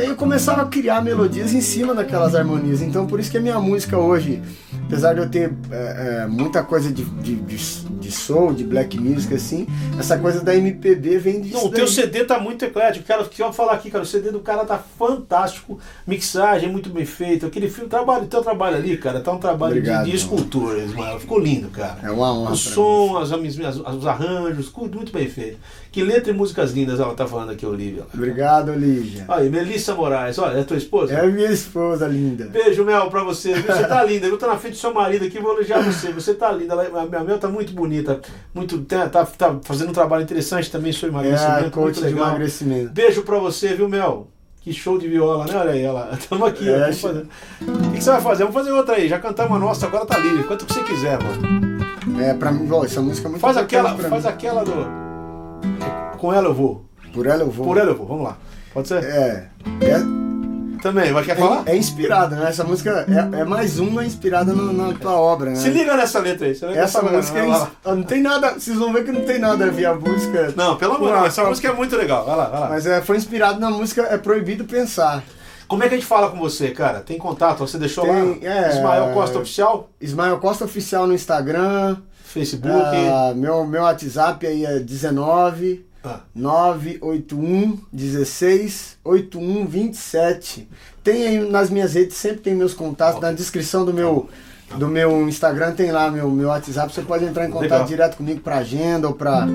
Aí 0.03 0.09
eu 0.09 0.17
começava 0.17 0.63
a 0.63 0.65
criar 0.65 1.01
melodias 1.01 1.53
em 1.53 1.61
cima 1.61 1.95
daquelas 1.95 2.35
harmonias. 2.35 2.81
Então 2.81 3.07
por 3.07 3.21
isso 3.21 3.31
que 3.31 3.37
a 3.37 3.41
minha 3.41 3.57
música 3.57 3.97
hoje, 3.97 4.41
apesar 4.85 5.13
de 5.13 5.21
eu 5.21 5.29
ter 5.29 5.53
é, 5.71 6.23
é, 6.23 6.27
muita 6.27 6.61
coisa 6.61 6.91
de, 6.91 7.05
de, 7.05 7.35
de, 7.37 7.57
de 8.03 8.11
soul, 8.11 8.53
de 8.53 8.63
black 8.63 8.99
music, 8.99 9.33
assim, 9.33 9.65
essa 9.97 10.17
coisa 10.19 10.41
da 10.41 10.55
MPB 10.55 11.17
vem 11.17 11.41
disso. 11.41 11.55
Não, 11.57 11.65
o 11.67 11.69
teu. 11.71 11.87
CD 11.87 12.23
tá 12.25 12.39
muito 12.39 12.65
eclético. 12.65 13.05
Quero, 13.05 13.25
quero 13.29 13.53
falar 13.53 13.73
aqui, 13.73 13.89
cara. 13.89 14.03
O 14.03 14.07
CD 14.07 14.31
do 14.31 14.39
cara 14.39 14.65
tá 14.65 14.77
fantástico. 14.77 15.79
Mixagem 16.05 16.69
muito 16.69 16.89
bem 16.89 17.05
feito. 17.05 17.45
Aquele 17.45 17.69
filme, 17.69 17.89
trabalho, 17.89 18.25
teu 18.27 18.41
trabalho 18.41 18.75
ali, 18.77 18.97
cara, 18.97 19.19
tá 19.21 19.31
um 19.31 19.37
trabalho 19.37 19.73
de- 19.73 19.79
Obrigado, 19.79 20.03
de, 20.05 20.09
irmão. 20.11 20.15
escultura, 20.23 20.79
Ismael. 20.79 21.19
Ficou 21.19 21.39
lindo, 21.39 21.69
cara. 21.69 21.97
É 22.03 22.11
uma 22.11 22.33
honra. 22.33 22.51
O 22.51 22.55
som, 22.55 23.17
as, 23.17 23.31
as- 23.31 23.95
os 23.95 24.05
arranjos, 24.07 24.69
tudo 24.69 24.95
muito 24.97 25.11
bem 25.13 25.29
feito. 25.29 25.57
Que 25.91 26.03
letra 26.03 26.31
e 26.31 26.35
músicas 26.35 26.71
lindas 26.73 26.99
ela 26.99 27.13
tá 27.13 27.27
falando 27.27 27.51
aqui, 27.51 27.65
Olivia. 27.65 28.03
Obrigado, 28.13 28.69
Olivia. 28.71 29.25
Aí, 29.27 29.47
Melissa 29.49 29.93
Moraes, 29.93 30.39
olha, 30.39 30.57
é 30.59 30.63
tua 30.63 30.75
esposa? 30.77 31.13
É 31.13 31.27
minha 31.27 31.51
esposa 31.51 32.07
linda. 32.07 32.45
Beijo, 32.47 32.83
Mel, 32.83 33.09
pra 33.11 33.23
você. 33.23 33.53
Você 33.53 33.83
tá 33.87 34.03
linda. 34.03 34.25
Eu 34.27 34.37
tô 34.37 34.47
na 34.47 34.57
frente 34.57 34.73
do 34.73 34.79
seu 34.79 34.93
marido 34.93 35.25
aqui, 35.25 35.39
vou 35.39 35.53
elogiar 35.53 35.81
você. 35.81 36.11
Você 36.11 36.33
tá 36.33 36.51
linda. 36.51 36.73
A 36.73 37.23
Mel 37.23 37.37
tá 37.37 37.47
muito 37.47 37.71
bonita. 37.73 37.92
Muito, 38.53 38.79
tá, 38.85 39.07
tá- 39.09 39.25
tá 39.25 39.59
fazendo 39.63 39.89
um 39.89 39.93
trabalho 39.93 40.23
interessante 40.23 40.71
também, 40.71 40.91
seu 40.91 41.07
É 41.09 41.11
emagrecimento. 41.11 41.71
coach 41.71 41.99
muito 41.99 42.07
de 42.07 42.13
emagrecimento. 42.19 42.89
Beijo 42.91 43.21
pra 43.23 43.37
você, 43.39 43.75
viu, 43.75 43.87
Mel? 43.89 44.27
Que 44.61 44.71
show 44.71 44.97
de 44.97 45.07
viola, 45.09 45.45
né? 45.45 45.53
Olha 45.57 45.71
aí, 45.71 45.81
ela. 45.83 46.17
Tamo 46.29 46.45
aqui, 46.45 46.69
É, 46.69 46.91
fazer. 46.93 47.25
O 47.61 47.89
que, 47.91 47.97
que 47.97 48.03
você 48.03 48.11
vai 48.11 48.21
fazer? 48.21 48.43
Vamos 48.45 48.55
fazer 48.59 48.71
outra 48.71 48.95
aí. 48.95 49.09
Já 49.09 49.19
cantamos 49.19 49.57
a 49.57 49.59
nossa, 49.59 49.85
agora 49.87 50.05
tá 50.05 50.17
livre. 50.17 50.43
Quanto 50.45 50.65
que 50.65 50.73
você 50.73 50.83
quiser, 50.83 51.19
mano. 51.21 52.21
É, 52.21 52.33
pra 52.33 52.51
mim, 52.51 52.69
essa 52.83 53.01
música 53.01 53.27
é 53.27 53.29
muito 53.29 53.41
Faz 53.41 53.57
aquela, 53.57 53.95
faz 53.97 54.23
mim. 54.23 54.29
aquela 54.29 54.63
do. 54.63 54.71
Com 56.17 56.33
ela 56.33 56.47
eu 56.47 56.53
vou. 56.53 56.85
Por 57.13 57.27
ela 57.27 57.43
eu 57.43 57.51
vou. 57.51 57.65
Por 57.65 57.77
ela 57.77 57.91
eu 57.91 57.95
vou. 57.97 58.07
Vamos 58.07 58.23
lá. 58.23 58.37
Pode 58.73 58.87
ser? 58.87 59.03
É. 59.03 59.49
É, 59.81 59.97
Também, 60.83 61.11
vai 61.13 61.23
quer 61.23 61.37
falar? 61.37 61.63
é, 61.65 61.71
é 61.71 61.77
inspirada, 61.77 62.35
né? 62.35 62.49
Essa 62.49 62.63
música 62.63 63.05
é, 63.09 63.39
é 63.39 63.43
mais 63.45 63.79
uma 63.79 64.05
inspirada 64.05 64.51
no- 64.53 64.73
na 64.73 64.93
tua 64.93 65.13
obra, 65.13 65.51
né? 65.51 65.55
Se 65.55 65.69
liga 65.69 65.95
nessa 65.97 66.19
letra 66.19 66.45
aí. 66.45 66.51
Essa 66.77 66.99
pra 66.99 67.11
música 67.13 67.39
é 67.39 67.41
caramba. 67.41 67.57
Vai 67.57 67.67
ins- 67.69 67.85
lá. 67.85 67.95
Não 67.95 68.03
tem 68.03 68.21
nada. 68.21 68.51
Vocês 68.59 68.77
vão 68.77 68.91
ver 68.91 69.05
que 69.05 69.11
não 69.13 69.21
tem 69.21 69.39
nada 69.39 69.65
a 69.65 69.69
ver 69.69 69.85
a 69.85 69.95
música. 69.95 70.53
Não, 70.55 70.75
pelo 70.75 70.95
amor 70.95 71.07
de 71.07 71.13
Deus. 71.15 71.27
Essa 71.27 71.45
música 71.45 71.69
é 71.69 71.73
muito 71.73 71.95
legal. 71.95 72.25
Vai 72.25 72.35
lá, 72.35 72.45
vai 72.49 72.59
lá. 72.59 72.69
Mas 72.69 72.85
é, 72.85 73.01
foi 73.01 73.15
inspirado 73.17 73.59
na 73.61 73.69
música 73.71 74.01
É 74.03 74.17
Proibido 74.17 74.65
Pensar. 74.65 75.23
Como 75.67 75.81
é 75.83 75.87
que 75.87 75.95
a 75.95 75.97
gente 75.97 76.05
fala 76.05 76.29
com 76.29 76.37
você, 76.37 76.71
cara? 76.71 76.99
Tem 76.99 77.17
contato? 77.17 77.59
Você 77.59 77.77
deixou 77.77 78.05
lá? 78.05 78.13
Tem, 78.13 78.39
é. 78.45 78.69
Ismael 78.69 79.13
Costa 79.13 79.39
Oficial? 79.39 79.89
Ismael 80.01 80.37
Costa 80.39 80.65
Oficial 80.65 81.07
no 81.07 81.13
Instagram. 81.13 81.95
Facebook? 82.25 82.75
Ah, 82.77 83.31
meu, 83.35 83.65
meu 83.65 83.83
WhatsApp 83.83 84.45
aí 84.45 84.65
é 84.65 84.79
19 84.79 85.85
Ah. 86.03 86.19
981 86.35 87.77
16 87.91 88.97
81 89.05 89.65
27. 89.65 90.67
Tem 91.03 91.27
aí 91.27 91.49
nas 91.49 91.69
minhas 91.69 91.93
redes, 91.93 92.17
sempre 92.17 92.39
tem 92.41 92.53
meus 92.55 92.73
contatos. 92.73 93.21
Na 93.21 93.31
descrição 93.31 93.85
do 93.85 93.93
meu, 93.93 94.27
do 94.77 94.87
meu 94.87 95.27
Instagram 95.29 95.71
tem 95.73 95.91
lá 95.91 96.11
meu, 96.11 96.29
meu 96.29 96.49
WhatsApp. 96.49 96.93
Você 96.93 97.01
pode 97.01 97.23
entrar 97.23 97.45
em 97.47 97.51
contato 97.51 97.71
Legal. 97.71 97.85
direto 97.85 98.17
comigo 98.17 98.41
para 98.41 98.57
agenda, 98.57 99.07
ou 99.07 99.13
para 99.13 99.47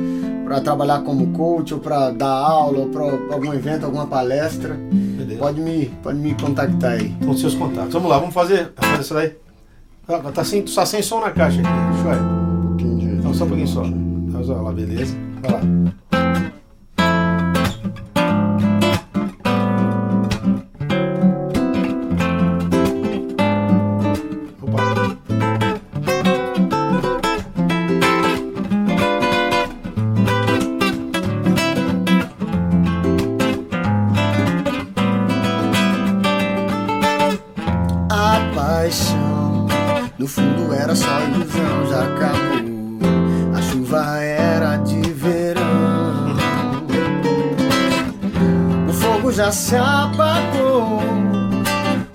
trabalhar 0.64 1.02
como 1.02 1.32
coach, 1.34 1.74
ou 1.74 1.80
para 1.80 2.10
dar 2.10 2.28
aula, 2.28 2.78
ou 2.80 2.88
para 2.88 3.02
algum 3.34 3.52
evento, 3.52 3.84
alguma 3.84 4.06
palestra. 4.06 4.74
Beleza. 4.74 5.38
Pode 5.38 5.60
me, 5.60 5.86
pode 6.02 6.18
me 6.18 6.34
contactar 6.34 6.92
aí. 6.92 7.14
Com 7.24 7.36
seus 7.36 7.54
contatos. 7.54 7.92
Vamos 7.92 8.08
lá, 8.08 8.18
vamos 8.18 8.34
fazer, 8.34 8.72
fazer 8.74 9.02
isso 9.02 9.12
daí. 9.14 9.36
Ah, 10.08 10.18
Tá 10.32 10.42
sem, 10.42 10.66
só 10.66 10.86
sem 10.86 11.02
som 11.02 11.20
na 11.20 11.30
caixa 11.30 11.60
aqui. 11.60 11.68
Deixa 11.92 12.08
eu 12.08 12.14
ver. 12.14 12.86
Um. 12.86 13.18
Então, 13.18 13.34
só 13.34 13.44
um 13.44 13.48
pouquinho 13.48 13.68
só. 13.68 13.82
Ó 13.82 14.62
lá, 14.62 14.72
beleza. 14.72 15.14
Vai 15.42 15.52
lá. 15.52 15.60
No 40.18 40.26
fundo 40.26 40.72
era 40.74 40.96
só 40.96 41.20
ilusão, 41.20 41.86
já 41.88 42.02
acabou. 42.02 42.58
A 43.56 43.62
chuva 43.62 44.18
era 44.20 44.77
já 49.38 49.52
se 49.52 49.76
apagou, 49.76 51.00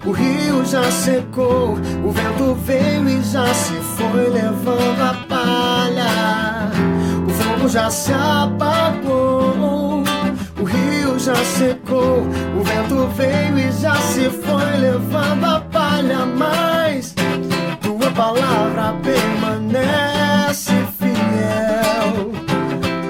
o 0.06 0.12
rio 0.12 0.66
já 0.66 0.84
secou, 0.92 1.78
o 2.04 2.12
vento 2.12 2.54
veio 2.66 3.08
e 3.08 3.24
já 3.24 3.46
se 3.54 3.76
foi 3.76 4.30
levando 4.30 5.02
a 5.02 5.14
palha. 5.30 6.70
O 7.26 7.30
fogo 7.30 7.70
já 7.70 7.90
se 7.90 8.12
apagou, 8.12 10.04
o 10.60 10.64
rio 10.66 11.18
já 11.18 11.36
secou, 11.36 12.28
o 12.60 12.62
vento 12.62 13.08
veio 13.16 13.58
e 13.58 13.72
já 13.72 13.96
se 13.96 14.30
foi 14.30 14.78
levando 14.82 15.46
a 15.46 15.62
palha, 15.62 16.26
mas 16.26 17.16
tua 17.80 18.12
palavra 18.12 18.96
permanece 19.02 20.74
fiel. 21.00 22.34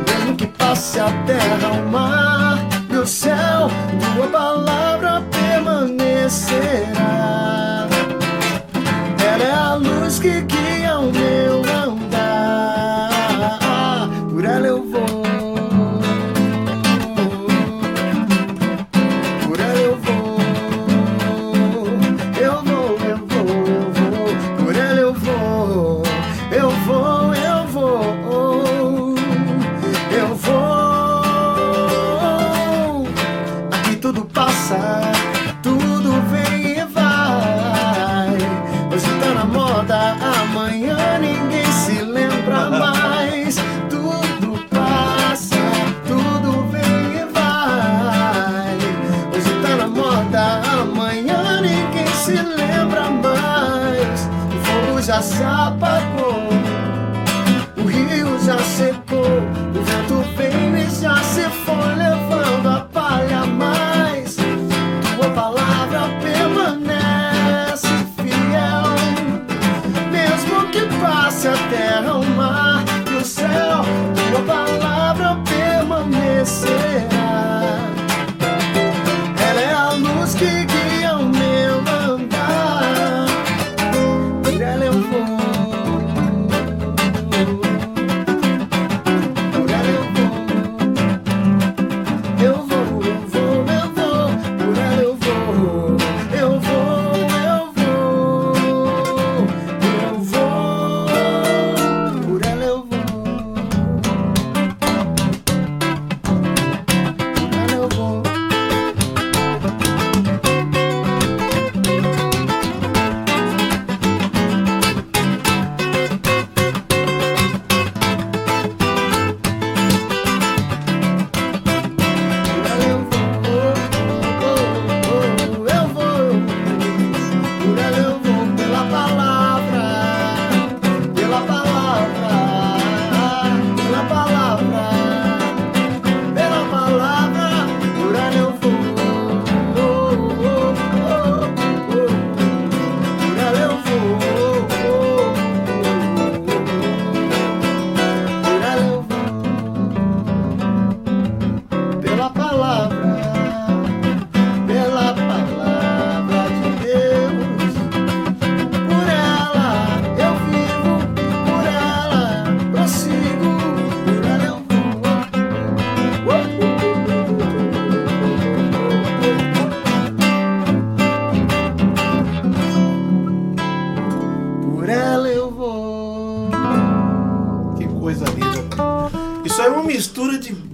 Mesmo 0.08 0.36
que 0.38 0.46
passe 0.46 1.00
a 1.00 1.10
terra, 1.26 1.72
o 1.72 1.92
mar 1.92 2.73
e 3.04 3.06
o 3.06 3.08
céu, 3.08 3.70
tua 4.16 4.28
palavra 4.28 5.22
permanecerá. 5.30 6.26
Ela 9.20 9.44
é 9.44 9.52
a 9.52 9.74
luz 9.76 10.20
que 10.20 10.42
guia 10.42 10.73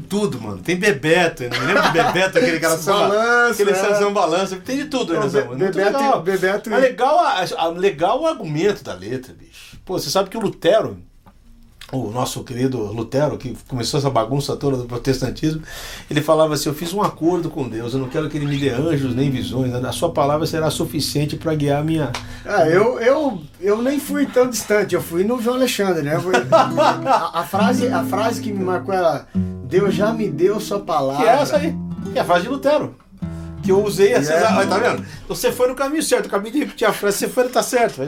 tudo, 0.10 0.42
mano. 0.42 0.58
Tem 0.62 0.76
Bebeto, 0.76 1.44
não 1.44 1.66
lembra 1.66 1.84
de 1.84 1.92
Bebeto, 1.92 2.38
aquele 2.40 2.60
cara 2.60 2.78
samba, 2.78 3.08
Balanço, 3.16 3.54
aquele 3.62 3.72
é. 3.72 3.76
samba 3.96 4.12
balanço. 4.12 4.56
Tem 4.58 4.78
de 4.78 4.86
tudo 4.86 5.14
Be-. 5.14 5.44
Muito 5.44 5.58
Bebeto- 5.78 5.98
legal. 5.98 6.22
Bebeto- 6.22 6.70
Mas 6.70 6.82
legal, 6.82 7.20
a, 7.20 7.46
a- 7.58 7.68
legal 7.70 8.22
o 8.22 8.28
argumento 8.28 8.84
da 8.84 8.94
letra, 8.94 9.34
bicho. 9.34 9.78
Pô, 9.86 9.98
você 9.98 10.10
sabe 10.10 10.30
que 10.30 10.38
o 10.38 10.42
Lutero, 10.42 10.98
o 11.92 12.12
nosso 12.12 12.44
querido 12.44 12.78
Lutero, 12.92 13.38
que 13.38 13.56
começou 13.68 14.00
essa 14.00 14.10
bagunça 14.10 14.56
toda 14.56 14.78
do 14.78 14.86
protestantismo, 14.86 15.62
ele 16.10 16.22
falava 16.22 16.54
assim: 16.54 16.70
Eu 16.70 16.76
fiz 16.76 16.94
um 16.94 17.02
acordo 17.02 17.50
com 17.50 17.68
Deus, 17.68 17.94
eu 17.94 18.00
não 18.00 18.10
quero 18.10 18.30
que 18.30 18.38
ele 18.38 18.46
me 18.46 18.58
dê 18.58 18.70
anjos 18.70 19.16
nem 19.16 19.30
visões, 19.30 19.74
a 19.74 19.92
sua 19.92 20.12
palavra 20.12 20.46
será 20.46 20.70
suficiente 20.70 21.36
para 21.36 21.54
guiar 21.56 21.82
a 21.82 21.84
minha. 21.84 22.12
Ah, 22.46 22.68
eu, 22.68 23.00
eu, 23.00 23.42
eu 23.60 23.82
nem 23.82 24.00
fui 24.00 24.26
tão 24.26 24.50
distante, 24.50 24.94
eu 24.94 25.02
fui 25.02 25.24
no 25.24 25.42
João 25.42 25.56
Alexandre, 25.56 26.04
né? 26.04 26.18
A, 26.52 27.40
a 27.42 27.44
frase, 27.44 27.88
a 27.88 28.04
frase 28.04 28.42
que 28.42 28.52
me 28.52 28.64
marcou 28.64 28.94
era 28.94 29.28
Deus 29.34 29.94
já 29.94 30.12
me 30.14 30.30
deu 30.30 30.60
sua 30.60 30.80
palavra. 30.80 31.24
Que 31.24 31.30
é 31.30 31.34
essa 31.34 31.58
aí, 31.58 31.76
que 32.12 32.18
é 32.18 32.22
a 32.22 32.26
frase 32.26 32.44
de 32.44 32.50
Lutero. 32.50 32.96
Que 33.62 33.72
eu 33.72 33.84
usei 33.84 34.14
essa. 34.14 34.34
É. 34.34 34.66
Tá 34.66 34.78
vendo? 34.78 35.06
Então 35.24 35.36
você 35.36 35.52
foi 35.52 35.68
no 35.68 35.76
caminho 35.76 36.02
certo, 36.02 36.26
eu 36.26 36.30
acabei 36.30 36.52
de 36.52 36.60
repetir 36.60 36.88
a 36.88 36.94
frase, 36.94 37.18
você 37.18 37.28
foi, 37.28 37.48
tá 37.50 37.62
certo. 37.62 38.02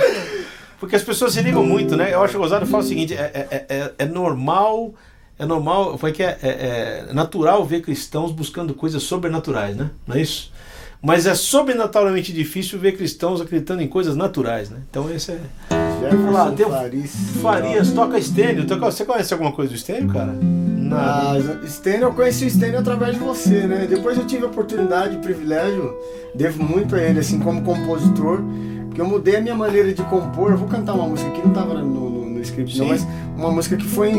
Porque 0.81 0.95
as 0.95 1.03
pessoas 1.03 1.33
se 1.33 1.41
ligam 1.43 1.63
muito, 1.63 1.95
né? 1.95 2.11
Eu 2.11 2.23
acho 2.23 2.39
gozado, 2.39 2.65
eu 2.65 2.67
falo 2.67 2.81
o 2.81 2.85
seguinte: 2.87 3.13
é, 3.13 3.47
é, 3.51 3.65
é, 3.69 3.93
é 3.99 4.05
normal. 4.05 4.95
É 5.37 5.45
normal, 5.45 5.97
foi 5.97 6.11
que 6.11 6.21
é, 6.21 6.37
é, 6.41 7.05
é 7.09 7.13
natural 7.13 7.63
ver 7.65 7.81
cristãos 7.81 8.31
buscando 8.31 8.73
coisas 8.73 9.01
sobrenaturais, 9.01 9.75
né? 9.75 9.91
Não 10.05 10.15
é 10.15 10.21
isso? 10.21 10.51
Mas 11.01 11.25
é 11.25 11.33
sobrenaturalmente 11.33 12.31
difícil 12.31 12.77
ver 12.77 12.91
cristãos 12.93 13.41
acreditando 13.41 13.81
em 13.81 13.87
coisas 13.87 14.15
naturais, 14.15 14.69
né? 14.69 14.79
Então 14.89 15.09
esse 15.11 15.31
é. 15.31 15.39
Jefferson 15.99 16.31
lá, 16.31 16.51
tem 16.51 16.65
Farias. 16.67 17.11
Farias 17.41 17.91
toca 17.91 18.17
estênio. 18.17 18.67
Você 18.67 19.05
conhece 19.05 19.33
alguma 19.33 19.51
coisa 19.51 19.71
do 19.71 19.75
estênio, 19.75 20.11
cara? 20.11 20.35
Ah, 20.93 21.35
Stênio, 21.65 22.07
eu 22.07 22.13
conheci 22.13 22.45
o 22.45 22.49
Stênio 22.49 22.79
através 22.79 23.13
de 23.13 23.19
você, 23.19 23.65
né? 23.65 23.87
Depois 23.87 24.17
eu 24.17 24.25
tive 24.27 24.43
a 24.43 24.47
oportunidade, 24.47 25.15
o 25.15 25.19
privilégio, 25.19 25.95
devo 26.35 26.61
muito 26.63 26.95
a 26.95 27.01
ele, 27.01 27.19
assim, 27.19 27.39
como 27.39 27.61
compositor, 27.61 28.41
porque 28.91 28.99
eu 29.01 29.07
mudei 29.07 29.37
a 29.37 29.41
minha 29.41 29.55
maneira 29.55 29.93
de 29.93 30.03
compor. 30.03 30.51
Eu 30.51 30.57
vou 30.57 30.67
cantar 30.67 30.93
uma 30.93 31.07
música 31.07 31.31
que 31.31 31.39
não 31.41 31.47
estava 31.49 31.73
no, 31.75 32.09
no, 32.09 32.29
no 32.31 32.41
script, 32.41 32.77
não, 32.77 32.85
Sim. 32.85 32.91
mas 32.91 33.07
uma 33.37 33.49
música 33.49 33.77
que 33.77 33.85
foi, 33.85 34.13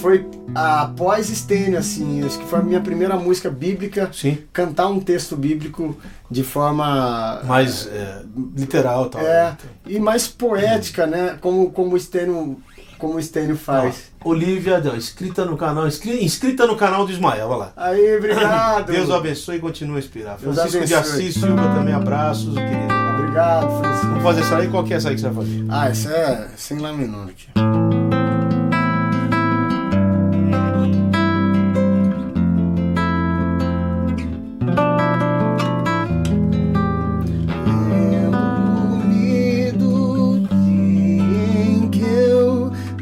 foi 0.00 0.24
após 0.54 1.26
Stênio, 1.26 1.76
assim, 1.76 2.24
acho 2.24 2.38
que 2.38 2.44
foi 2.46 2.60
a 2.60 2.62
minha 2.62 2.80
primeira 2.80 3.16
música 3.16 3.50
bíblica, 3.50 4.08
Sim. 4.12 4.38
cantar 4.52 4.86
um 4.86 5.00
texto 5.00 5.34
bíblico 5.36 5.96
de 6.30 6.44
forma 6.44 7.40
Mais 7.44 7.88
é, 7.88 8.22
literal 8.56 9.08
tal. 9.10 9.20
é, 9.22 9.56
e 9.84 9.98
mais 9.98 10.28
poética, 10.28 11.04
né? 11.06 11.36
Como, 11.40 11.70
como 11.72 11.96
o 11.96 11.98
Stênio, 11.98 12.58
como 12.96 13.16
o 13.16 13.20
Stênio 13.22 13.56
faz. 13.56 14.08
Olivia, 14.24 14.78
não, 14.78 14.94
inscrita 14.94 15.44
no 15.44 15.56
canal, 15.56 15.88
inscri- 15.88 16.22
inscrita 16.24 16.64
no 16.64 16.76
canal 16.76 17.04
do 17.06 17.10
Ismael, 17.10 17.48
olha 17.48 17.56
lá. 17.56 17.72
Aí, 17.76 18.16
obrigado. 18.18 18.86
Deus 18.92 19.10
abençoe 19.10 19.56
e 19.56 19.58
continue 19.60 19.96
a 19.96 19.98
inspirar. 19.98 20.38
Francisco 20.38 20.84
de. 20.84 20.94
Assis 20.94 21.34
Silva 21.34 21.74
também, 21.74 21.92
abraços, 21.94 22.54
querido. 22.54 22.99
Obrigado, 23.20 23.80
Francisco. 23.80 24.06
Vamos 24.06 24.22
fazer 24.22 24.40
essa 24.40 24.56
aí? 24.56 24.68
Qual 24.68 24.84
que 24.84 24.94
é 24.94 24.96
essa 24.96 25.08
aí 25.10 25.14
que 25.14 25.20
você 25.20 25.28
vai 25.28 25.44
fazer? 25.44 25.66
Ah, 25.68 25.88
essa 25.88 26.10
é 26.10 26.48
sem 26.56 26.78
lá 26.78 26.92
menor 26.92 27.28
aqui. 27.28 27.48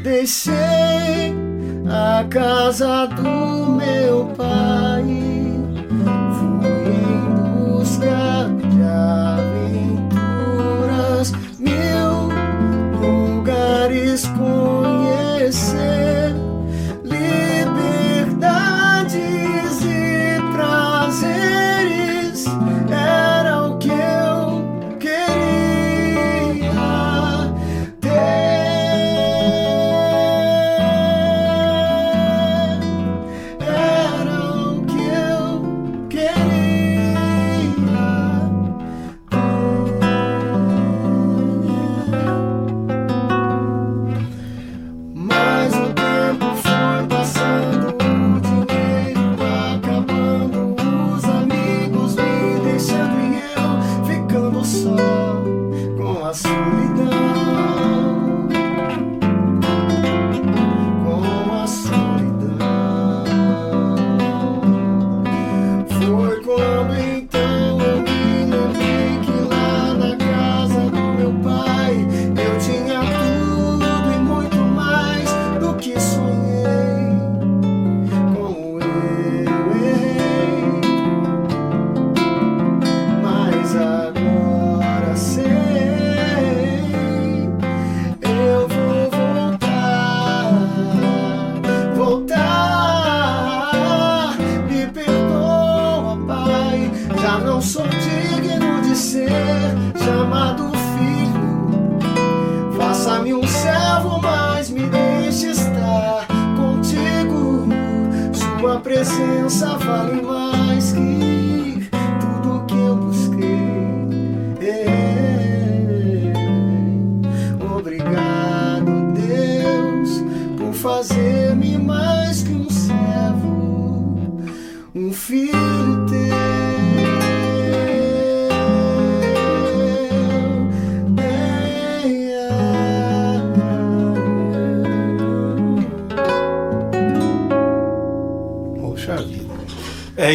Deixei 0.03 1.33
a 1.89 2.23
casa 2.29 3.07
do 3.07 3.71
meu 3.77 4.25
pai. 4.35 5.38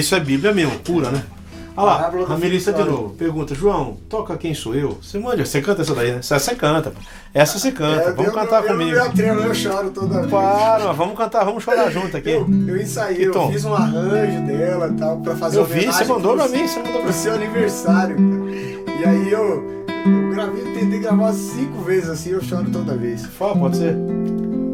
Isso 0.04 0.14
é 0.14 0.20
Bíblia 0.20 0.52
mesmo, 0.52 0.78
pura, 0.80 1.10
né? 1.10 1.22
Olha 1.76 1.86
lá, 1.86 2.12
a 2.28 2.36
Melissa 2.38 2.72
de 2.72 2.84
novo. 2.84 3.14
Pergunta, 3.18 3.52
João, 3.52 3.96
toca 4.08 4.36
Quem 4.36 4.54
Sou 4.54 4.76
Eu? 4.76 4.96
Você 5.02 5.18
manja, 5.18 5.44
você 5.44 5.60
canta 5.60 5.82
essa 5.82 5.92
daí, 5.92 6.12
né? 6.12 6.18
Essa 6.18 6.38
você 6.38 6.54
canta, 6.54 6.90
pô. 6.92 7.00
Essa 7.34 7.58
você 7.58 7.72
canta. 7.72 8.00
É, 8.02 8.12
vamos 8.12 8.26
eu 8.26 8.32
cantar 8.32 8.60
não- 8.62 8.68
comigo. 8.68 8.90
Eu, 8.92 9.02
atrevo, 9.04 9.40
eu 9.40 9.54
choro 9.54 9.90
toda 9.90 10.20
vez. 10.20 10.30
Para, 10.30 10.92
vamos 10.92 11.16
cantar, 11.18 11.42
vamos 11.44 11.64
chorar 11.64 11.90
junto 11.90 12.16
aqui. 12.16 12.30
Eu, 12.30 12.46
eu 12.68 12.80
ensaiei, 12.80 13.26
eu 13.26 13.50
fiz 13.50 13.64
um 13.64 13.74
arranjo 13.74 14.46
dela 14.46 14.86
e 14.88 14.92
tal, 14.92 15.16
pra 15.18 15.34
fazer 15.34 15.58
Eu 15.58 15.64
vi, 15.64 15.86
você 15.86 16.04
mandou 16.04 16.36
pra 16.36 16.46
mim, 16.46 16.64
você 16.68 16.76
mandou 16.78 16.92
pra 17.00 17.06
mim. 17.06 17.12
seu 17.12 17.34
aniversário, 17.34 18.16
cara. 18.16 19.00
E 19.00 19.04
aí 19.04 19.32
eu, 19.32 19.84
eu 20.06 20.30
gravei, 20.30 20.62
tentei 20.74 21.00
gravar 21.00 21.32
cinco 21.32 21.80
vezes 21.82 22.08
assim, 22.08 22.30
eu 22.30 22.40
choro 22.40 22.70
toda 22.70 22.94
vez. 22.96 23.26
Fala, 23.26 23.56
pode 23.56 23.78
ser. 23.78 23.96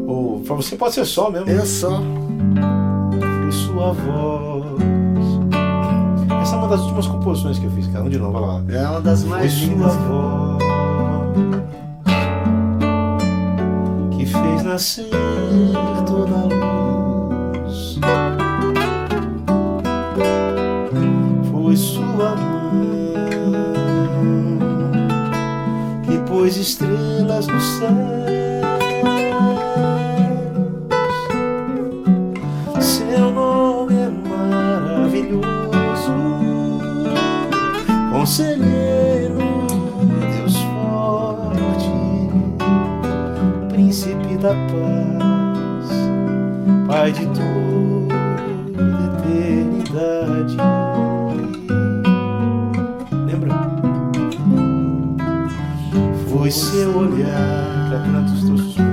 Ou 0.05 0.41
pra 0.41 0.55
você 0.55 0.75
pode 0.75 0.93
ser 0.93 1.05
só 1.05 1.31
mesmo. 1.31 1.49
Eu 1.49 1.65
só. 1.65 1.99
Foi 3.41 3.51
sua 3.51 3.91
voz. 3.93 4.50
Das 6.71 6.79
últimas 6.83 7.05
composições 7.07 7.59
que 7.59 7.65
eu 7.65 7.71
fiz, 7.71 7.85
cara. 7.87 7.97
Vamos 7.97 8.13
de 8.13 8.17
novo, 8.17 8.37
olha 8.37 8.45
lá. 8.45 8.63
É 8.69 8.89
uma 8.89 9.01
das 9.01 9.23
Foi 9.23 9.29
mais 9.29 9.51
sua 9.51 9.67
lindas. 9.67 9.93
voz 9.95 10.63
que 14.11 14.25
fez 14.25 14.63
nascer 14.63 15.09
toda 16.07 16.33
a 16.33 16.43
luz. 17.65 17.99
Foi 21.51 21.75
sua 21.75 22.35
mão 22.35 22.39
que 26.03 26.17
pôs 26.19 26.55
estrelas 26.55 27.47
no 27.47 27.59
céu. 27.59 27.89
Conselheiro, 38.31 39.67
Deus 40.37 40.55
forte, 40.55 41.91
príncipe 43.67 44.37
da 44.37 44.53
paz, 44.71 45.91
Pai 46.87 47.11
de 47.11 47.25
toda 47.25 48.15
eternidade. 49.19 50.57
Lembra? 53.25 53.51
Foi 56.29 56.49
seu 56.49 56.99
olhar 56.99 57.89
que 57.89 57.95
a 57.95 57.99
tantos 57.99 58.90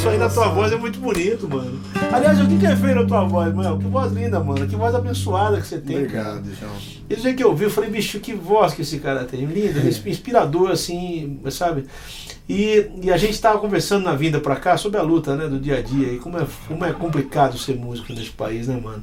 isso 0.00 0.08
aí 0.08 0.16
na 0.16 0.30
tua 0.30 0.48
voz 0.48 0.72
é 0.72 0.76
muito 0.76 0.98
bonito, 0.98 1.46
mano. 1.46 1.78
Aliás, 2.10 2.40
o 2.40 2.48
que 2.48 2.64
é 2.64 2.74
feio 2.74 2.94
na 2.94 3.04
tua 3.04 3.22
voz, 3.24 3.54
mano? 3.54 3.78
Que 3.78 3.84
voz 3.84 4.10
linda, 4.10 4.40
mano. 4.40 4.66
Que 4.66 4.74
voz 4.74 4.94
abençoada 4.94 5.60
que 5.60 5.66
você 5.66 5.76
tem. 5.76 5.96
Obrigado, 5.96 6.48
João. 6.58 6.72
Esse 7.10 7.20
dia 7.20 7.34
que 7.34 7.44
eu 7.44 7.54
vi, 7.54 7.64
eu 7.64 7.70
falei, 7.70 7.90
bicho, 7.90 8.18
que 8.18 8.32
voz 8.32 8.72
que 8.72 8.80
esse 8.80 8.98
cara 8.98 9.24
tem. 9.24 9.44
Lindo, 9.44 9.78
inspirador, 10.08 10.70
assim, 10.70 11.38
sabe? 11.50 11.84
E, 12.48 12.90
e 13.02 13.12
a 13.12 13.18
gente 13.18 13.38
tava 13.38 13.58
conversando 13.58 14.04
na 14.04 14.14
vinda 14.14 14.40
pra 14.40 14.56
cá 14.56 14.74
sobre 14.78 14.98
a 14.98 15.02
luta, 15.02 15.36
né, 15.36 15.46
do 15.46 15.60
dia 15.60 15.76
a 15.76 15.82
dia. 15.82 16.14
E 16.14 16.18
como 16.18 16.38
é, 16.38 16.46
como 16.66 16.82
é 16.82 16.94
complicado 16.94 17.58
ser 17.58 17.76
músico 17.76 18.10
nesse 18.14 18.30
país, 18.30 18.68
né, 18.68 18.80
mano? 18.82 19.02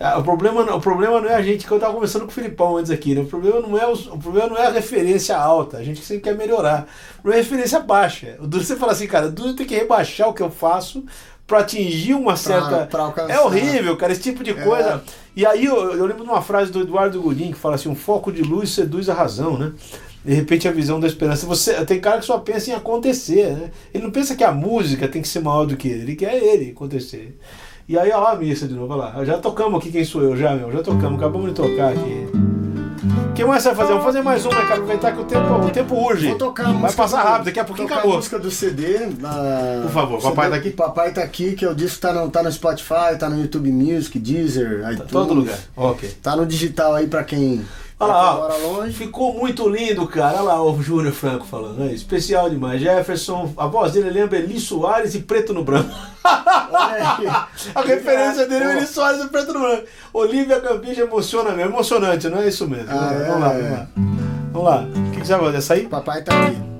Ah, 0.00 0.18
O 0.18 0.24
problema, 0.24 0.64
não- 0.64 0.76
o 0.76 0.80
problema 0.80 1.20
não 1.20 1.28
é 1.28 1.34
a 1.34 1.42
gente, 1.42 1.66
que 1.66 1.70
eu 1.72 1.78
tava 1.78 1.94
conversando 1.94 2.22
com 2.24 2.30
o 2.30 2.34
Filipão 2.34 2.76
antes 2.76 2.90
aqui, 2.90 3.14
né? 3.14 3.20
O 3.22 3.26
problema 3.26 3.60
não 3.60 3.78
é, 3.78 3.86
os- 3.90 4.06
o 4.08 4.18
problema 4.18 4.48
não 4.48 4.56
é 4.58 4.66
a 4.66 4.70
referência 4.70 5.36
alta, 5.36 5.76
a 5.78 5.84
gente 5.84 6.02
sempre 6.02 6.24
quer 6.24 6.36
melhorar. 6.36 6.86
O 7.18 7.22
problema 7.22 7.36
é 7.36 7.40
a 7.40 7.44
referência 7.44 7.80
baixa. 7.80 8.36
O 8.40 8.46
você 8.48 8.76
fala 8.76 8.92
assim, 8.92 9.06
cara, 9.06 9.26
o 9.26 9.32
duro 9.32 9.54
tem 9.54 9.66
que 9.66 9.74
rebaixar 9.74 10.28
o 10.28 10.34
que 10.34 10.42
eu 10.42 10.50
faço 10.50 11.04
pra 11.46 11.60
atingir 11.60 12.14
uma 12.14 12.36
certa. 12.36 12.86
pra 12.86 13.02
alcançar. 13.02 13.32
é 13.34 13.40
horrível, 13.40 13.96
cara, 13.96 14.12
esse 14.12 14.22
tipo 14.22 14.42
de 14.42 14.50
coisa. 14.54 15.04
E 15.36 15.46
aí 15.46 15.64
eu, 15.64 15.76
eu 15.94 16.06
lembro 16.06 16.24
de 16.24 16.30
uma 16.30 16.42
frase 16.42 16.72
do 16.72 16.80
Eduardo 16.80 17.20
Godin 17.22 17.52
que 17.52 17.58
fala 17.58 17.76
assim: 17.76 17.88
um 17.88 17.94
foco 17.94 18.32
de 18.32 18.42
luz 18.42 18.70
seduz 18.70 19.08
a 19.08 19.14
razão, 19.14 19.56
né? 19.58 19.72
De 20.24 20.32
repente 20.32 20.66
a 20.66 20.72
visão 20.72 20.98
da 20.98 21.06
esperança. 21.06 21.46
Você 21.46 21.72
tem 21.84 22.00
cara 22.00 22.18
que 22.18 22.24
só 22.24 22.38
pensa 22.38 22.70
em 22.70 22.74
acontecer, 22.74 23.52
né? 23.52 23.70
Ele 23.92 24.04
não 24.04 24.10
pensa 24.10 24.34
que 24.34 24.42
a 24.42 24.50
música 24.52 25.06
tem 25.06 25.20
que 25.20 25.28
ser 25.28 25.40
maior 25.40 25.66
do 25.66 25.76
que 25.76 25.86
ele, 25.86 26.00
ele 26.02 26.16
quer 26.16 26.34
ele 26.42 26.70
acontecer. 26.70 27.38
E 27.86 27.98
aí, 27.98 28.08
olha 28.10 28.16
lá 28.18 28.32
a 28.32 28.36
missa 28.36 28.66
de 28.66 28.74
novo, 28.74 28.94
olha 28.94 29.12
lá. 29.14 29.24
Já 29.24 29.38
tocamos 29.38 29.78
aqui 29.78 29.92
quem 29.92 30.04
sou 30.04 30.22
eu, 30.22 30.36
já, 30.36 30.54
meu. 30.54 30.72
Já 30.72 30.82
tocamos, 30.82 31.18
acabamos 31.18 31.48
de 31.50 31.54
tocar 31.54 31.90
aqui. 31.92 32.26
O 33.30 33.34
que 33.34 33.44
mais 33.44 33.62
você 33.62 33.68
vai 33.70 33.76
fazer? 33.76 33.88
Vamos 33.90 34.04
fazer 34.04 34.22
mais 34.22 34.46
uma, 34.46 34.54
cara. 34.54 34.74
Aproveitar 34.74 35.12
que 35.12 35.20
o 35.20 35.24
tempo, 35.24 35.54
o 35.66 35.70
tempo 35.70 35.94
urge. 35.96 36.28
Vou 36.28 36.38
tocar 36.38 36.62
a 36.62 36.66
Vai 36.66 36.76
música 36.76 37.02
passar 37.02 37.22
do- 37.22 37.28
rápido, 37.28 37.44
daqui 37.46 37.60
a 37.60 37.64
pouquinho 37.64 37.88
tocar 37.88 37.98
acabou. 37.98 38.14
a 38.14 38.16
música 38.16 38.38
do 38.38 38.50
CD. 38.50 38.98
na- 39.18 39.80
Por 39.82 39.90
favor, 39.90 40.22
papai 40.22 40.48
tá 40.50 40.56
aqui? 40.56 40.70
Papai 40.70 41.12
tá 41.12 41.22
aqui, 41.22 41.52
que 41.52 41.66
eu 41.66 41.74
disse 41.74 41.96
que 41.96 42.00
tá 42.00 42.12
no, 42.14 42.30
tá 42.30 42.42
no 42.42 42.50
Spotify, 42.50 43.18
tá 43.18 43.28
no 43.28 43.38
YouTube 43.38 43.70
Music, 43.70 44.18
Deezer, 44.18 44.88
iTunes. 44.92 45.10
Todo 45.10 45.34
lugar. 45.34 45.58
Ok. 45.76 46.08
Tá 46.22 46.34
no 46.36 46.46
digital 46.46 46.94
aí 46.94 47.06
pra 47.06 47.22
quem 47.24 47.62
Olha 47.98 48.12
lá, 48.12 48.36
ó, 48.36 48.86
ficou 48.86 49.34
muito 49.34 49.68
lindo, 49.68 50.06
cara. 50.08 50.38
Olha 50.38 50.42
lá 50.42 50.62
o 50.64 50.82
Júnior 50.82 51.12
Franco 51.12 51.46
falando, 51.46 51.78
né? 51.78 51.92
especial 51.92 52.50
demais. 52.50 52.80
Jefferson, 52.80 53.52
a 53.56 53.66
voz 53.66 53.92
dele 53.92 54.10
lembra 54.10 54.38
Eli 54.38 54.58
Soares 54.58 55.14
e 55.14 55.20
Preto 55.20 55.54
no 55.54 55.64
Branco. 55.64 55.94
A 56.24 57.82
referência 57.82 58.46
dele 58.46 58.64
é. 58.64 58.76
Eli 58.78 58.86
Soares 58.86 59.24
e 59.24 59.28
Preto 59.28 59.52
no 59.52 59.60
Branco. 59.60 59.84
Olivia 60.12 60.60
Campincha 60.60 61.02
emociona 61.02 61.52
mesmo, 61.52 61.72
emocionante, 61.72 62.28
não 62.28 62.38
é 62.38 62.48
isso 62.48 62.66
mesmo? 62.66 62.88
Ah, 62.90 63.12
é, 63.12 63.24
vamos 63.24 63.40
lá, 63.40 63.54
é. 63.54 63.62
vamos 63.62 63.70
lá. 63.70 63.88
Vamos 64.52 64.68
lá. 64.68 64.82
O 64.82 65.10
que, 65.12 65.20
que 65.20 65.26
você 65.26 65.32
vai 65.32 65.46
fazer? 65.46 65.58
Essa 65.58 65.74
aí? 65.74 65.86
Papai 65.86 66.22
tá 66.22 66.32
aqui. 66.32 66.73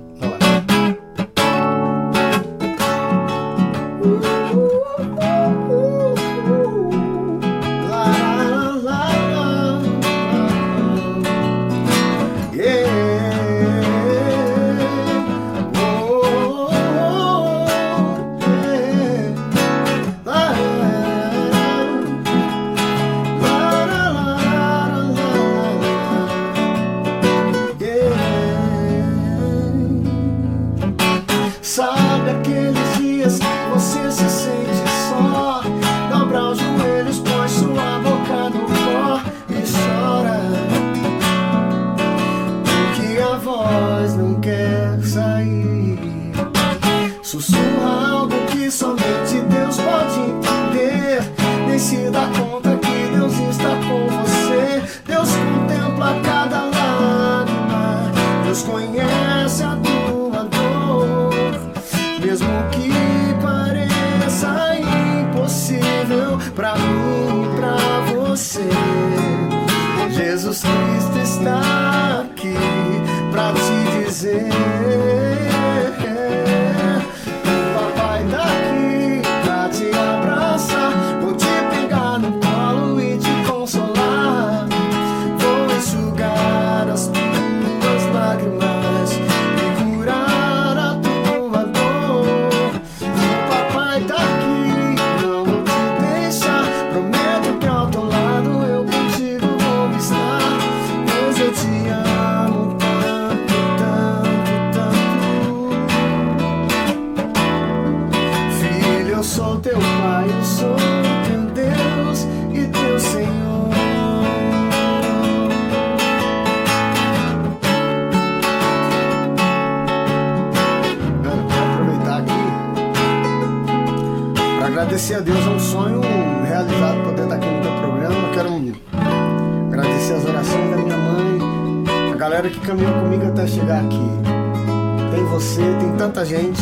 Chegar 133.64 133.81
aqui. 133.81 135.14
Tem 135.14 135.24
você, 135.24 135.62
tem 135.81 135.92
tanta 135.96 136.24
gente. 136.24 136.61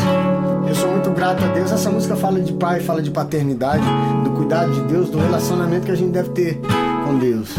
Eu 0.67 0.75
sou 0.75 0.91
muito 0.91 1.11
grato 1.11 1.45
a 1.45 1.49
Deus. 1.49 1.73
Essa 1.73 1.91
música 1.91 2.15
fala 2.15 2.41
de 2.41 2.53
pai, 2.53 2.81
fala 2.81 3.03
de 3.03 3.11
paternidade, 3.11 3.83
do 4.23 4.31
cuidado 4.31 4.73
de 4.73 4.81
Deus, 4.83 5.11
do 5.11 5.19
relacionamento 5.19 5.87
que 5.87 5.91
a 5.93 5.97
gente 5.97 6.13
deve 6.13 6.31
ter 6.31 6.61
com 7.05 7.19
Deus. 7.19 7.57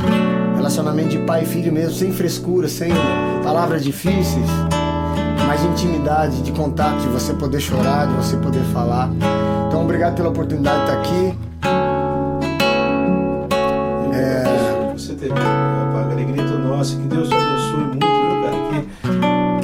Relacionamento 0.55 1.09
de 1.09 1.19
pai 1.19 1.43
e 1.43 1.45
filho 1.45 1.73
mesmo, 1.73 1.93
sem 1.93 2.13
frescura, 2.13 2.67
sem 2.69 2.91
palavras 3.43 3.83
difíceis, 3.83 4.47
mais 5.45 5.61
de 5.61 5.67
intimidade, 5.67 6.41
de 6.41 6.51
contato, 6.53 7.01
de 7.01 7.07
você 7.07 7.33
poder 7.33 7.59
chorar, 7.59 8.07
de 8.07 8.13
você 8.13 8.37
poder 8.37 8.63
falar. 8.71 9.09
Então, 9.67 9.83
obrigado 9.83 10.15
pela 10.15 10.29
oportunidade 10.29 10.77
de 10.77 10.83
estar 10.83 10.99
aqui. 10.99 11.37
É, 14.13 14.93
Você 14.93 15.13
teve 15.15 15.33
a 15.33 16.07
alegria 16.11 16.43
toda 16.43 16.59
nossa, 16.59 16.95
que 16.95 17.07
Deus 17.07 17.27
te 17.27 17.35
abençoe 17.35 17.87
muito, 17.87 18.12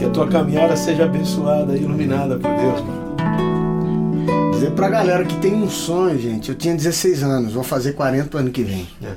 a 0.10 0.12
tua 0.12 0.28
caminhada 0.28 0.76
seja 0.76 1.06
abençoada 1.06 1.78
e 1.78 1.84
iluminada 1.84 2.36
por 2.36 2.50
Deus, 2.50 2.82
mano. 2.82 4.52
dizer 4.52 4.72
pra 4.72 4.90
galera 4.90 5.24
que 5.24 5.36
tem 5.38 5.54
um 5.54 5.70
sonho, 5.70 6.20
gente. 6.20 6.50
Eu 6.50 6.56
tinha 6.56 6.76
16 6.76 7.22
anos, 7.22 7.54
vou 7.54 7.64
fazer 7.64 7.94
40 7.94 8.40
ano 8.40 8.50
que 8.50 8.64
vem. 8.64 8.88
É. 9.04 9.14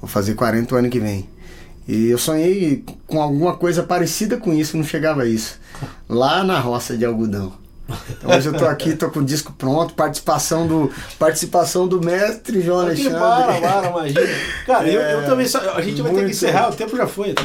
Vou 0.00 0.08
fazer 0.08 0.34
40 0.34 0.76
ano 0.76 0.88
que 0.88 1.00
vem. 1.00 1.28
E 1.88 2.06
eu 2.08 2.18
sonhei 2.18 2.84
com 3.06 3.20
alguma 3.20 3.56
coisa 3.56 3.82
parecida 3.82 4.36
com 4.36 4.52
isso, 4.54 4.76
não 4.76 4.84
chegava 4.84 5.22
a 5.22 5.26
isso. 5.26 5.58
Lá 6.08 6.44
na 6.44 6.60
roça 6.60 6.96
de 6.96 7.04
algodão. 7.04 7.52
Então 8.16 8.30
hoje 8.30 8.48
eu 8.48 8.54
tô 8.56 8.64
aqui, 8.64 8.94
tô 8.96 9.10
com 9.10 9.20
o 9.20 9.24
disco 9.24 9.52
pronto, 9.52 9.92
participação 9.94 10.66
do, 10.66 10.90
participação 11.18 11.86
do 11.86 12.00
mestre 12.00 12.66
Alexandre. 12.70 13.18
para, 13.18 13.60
para, 13.60 13.88
imagina. 13.90 14.20
Cara, 14.64 14.88
eu, 14.88 15.00
eu 15.00 15.20
É, 15.20 15.26
também. 15.26 15.46
só- 15.46 15.58
A 15.74 15.80
gente 15.82 16.00
vai 16.00 16.12
ter 16.14 16.24
que 16.24 16.30
encerrar, 16.30 16.70
o 16.70 16.74
tempo 16.74 16.96
já 16.96 17.06
foi. 17.06 17.32
Tá? 17.34 17.42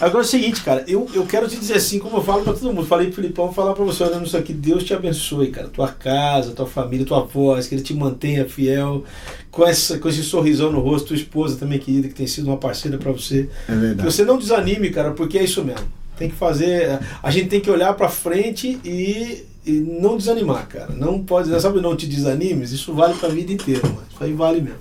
Agora 0.00 0.24
é 0.24 0.26
o 0.26 0.28
seguinte, 0.28 0.62
cara, 0.62 0.84
eu, 0.88 1.06
eu 1.14 1.24
quero 1.26 1.46
te 1.46 1.56
dizer 1.56 1.74
assim, 1.74 1.98
como 1.98 2.16
eu 2.16 2.22
falo 2.22 2.42
pra 2.42 2.54
todo 2.54 2.72
mundo. 2.72 2.86
Falei 2.86 3.06
pro 3.08 3.16
Filipão 3.16 3.52
falar 3.52 3.74
pra 3.74 3.84
você, 3.84 4.02
olhando 4.02 4.26
isso 4.26 4.36
aqui, 4.36 4.52
Deus 4.52 4.82
te 4.82 4.94
abençoe, 4.94 5.50
cara. 5.50 5.68
Tua 5.68 5.88
casa, 5.88 6.52
tua 6.52 6.66
família, 6.66 7.06
tua 7.06 7.20
voz, 7.20 7.66
que 7.68 7.74
ele 7.74 7.82
te 7.82 7.94
mantenha 7.94 8.48
fiel, 8.48 9.04
com, 9.50 9.64
essa, 9.66 9.98
com 9.98 10.08
esse 10.08 10.22
sorrisão 10.24 10.72
no 10.72 10.80
rosto, 10.80 11.08
tua 11.08 11.16
esposa 11.16 11.56
também, 11.56 11.78
querida, 11.78 12.08
que 12.08 12.14
tem 12.14 12.26
sido 12.26 12.46
uma 12.48 12.56
parceira 12.56 12.98
pra 12.98 13.12
você. 13.12 13.48
É 13.68 13.72
Que 13.72 13.78
verdade. 13.78 14.10
você 14.12 14.24
não 14.24 14.38
desanime, 14.38 14.90
cara, 14.90 15.12
porque 15.12 15.38
é 15.38 15.44
isso 15.44 15.62
mesmo. 15.62 15.86
Tem 16.16 16.28
que 16.30 16.36
fazer. 16.36 16.98
A 17.22 17.30
gente 17.30 17.48
tem 17.48 17.60
que 17.60 17.70
olhar 17.70 17.92
pra 17.94 18.08
frente 18.08 18.78
e, 18.84 19.44
e 19.66 19.72
não 19.80 20.16
desanimar, 20.16 20.66
cara. 20.68 20.90
Não 20.94 21.22
pode, 21.22 21.48
sabe, 21.60 21.80
não 21.80 21.96
te 21.96 22.06
desanimes, 22.06 22.70
isso 22.72 22.92
vale 22.94 23.14
pra 23.14 23.28
vida 23.28 23.52
inteira, 23.52 23.82
mano. 23.84 24.02
Isso 24.12 24.22
aí 24.22 24.32
vale 24.32 24.60
mesmo. 24.60 24.78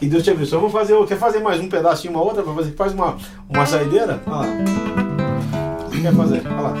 E 0.00 0.06
Deus 0.06 0.22
te 0.22 0.30
abençoe. 0.30 0.58
Vamos 0.58 0.72
fazer. 0.72 0.96
Quer 1.06 1.18
fazer 1.18 1.40
mais 1.40 1.60
um 1.60 1.68
pedacinho, 1.68 2.14
uma 2.14 2.22
outra? 2.22 2.42
Pra 2.42 2.54
fazer, 2.54 2.72
faz 2.72 2.94
uma, 2.94 3.16
uma 3.48 3.66
saideira? 3.66 4.20
Olha 4.26 4.36
lá. 4.36 4.46
O 5.86 5.90
que 5.90 6.00
quer 6.00 6.14
fazer? 6.14 6.42
Olha 6.46 6.60
lá. 6.60 6.74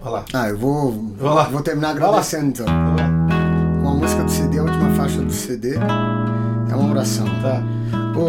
Olha 0.00 0.10
lá. 0.10 0.24
Ah, 0.32 0.48
eu 0.48 0.56
vou, 0.58 0.92
Vai 1.18 1.34
lá. 1.34 1.42
vou 1.44 1.60
terminar 1.62 1.90
agradecendo 1.90 2.46
então. 2.48 2.66
Olha 2.66 3.02
lá. 3.02 3.82
Com 3.82 3.88
a 3.88 3.94
música 3.94 4.24
do 4.24 4.30
CD, 4.30 4.58
a 4.58 4.62
última 4.62 4.90
faixa 4.94 5.20
do 5.20 5.32
CD, 5.32 5.74
é 5.74 6.74
uma 6.74 6.90
oração. 6.90 7.26
Tá. 7.42 7.62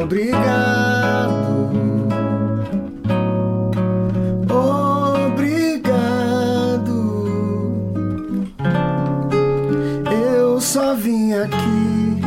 Obrigado. 0.01 1.92
Vim 11.03 11.33
aqui, 11.33 12.21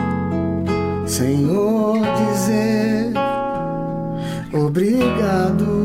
Senhor, 1.06 1.98
dizer 2.18 3.12
obrigado. 4.52 5.75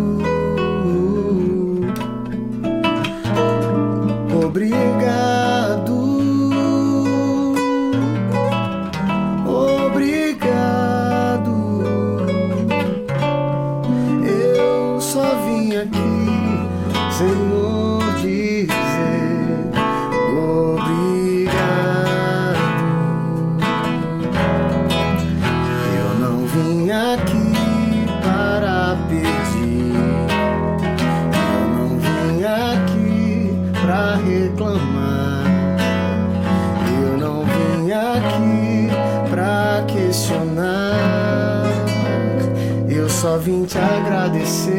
Só 43.21 43.37
vim 43.37 43.65
te 43.65 43.77
agradecer. 43.77 44.73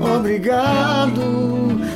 Obrigado. 0.00 1.87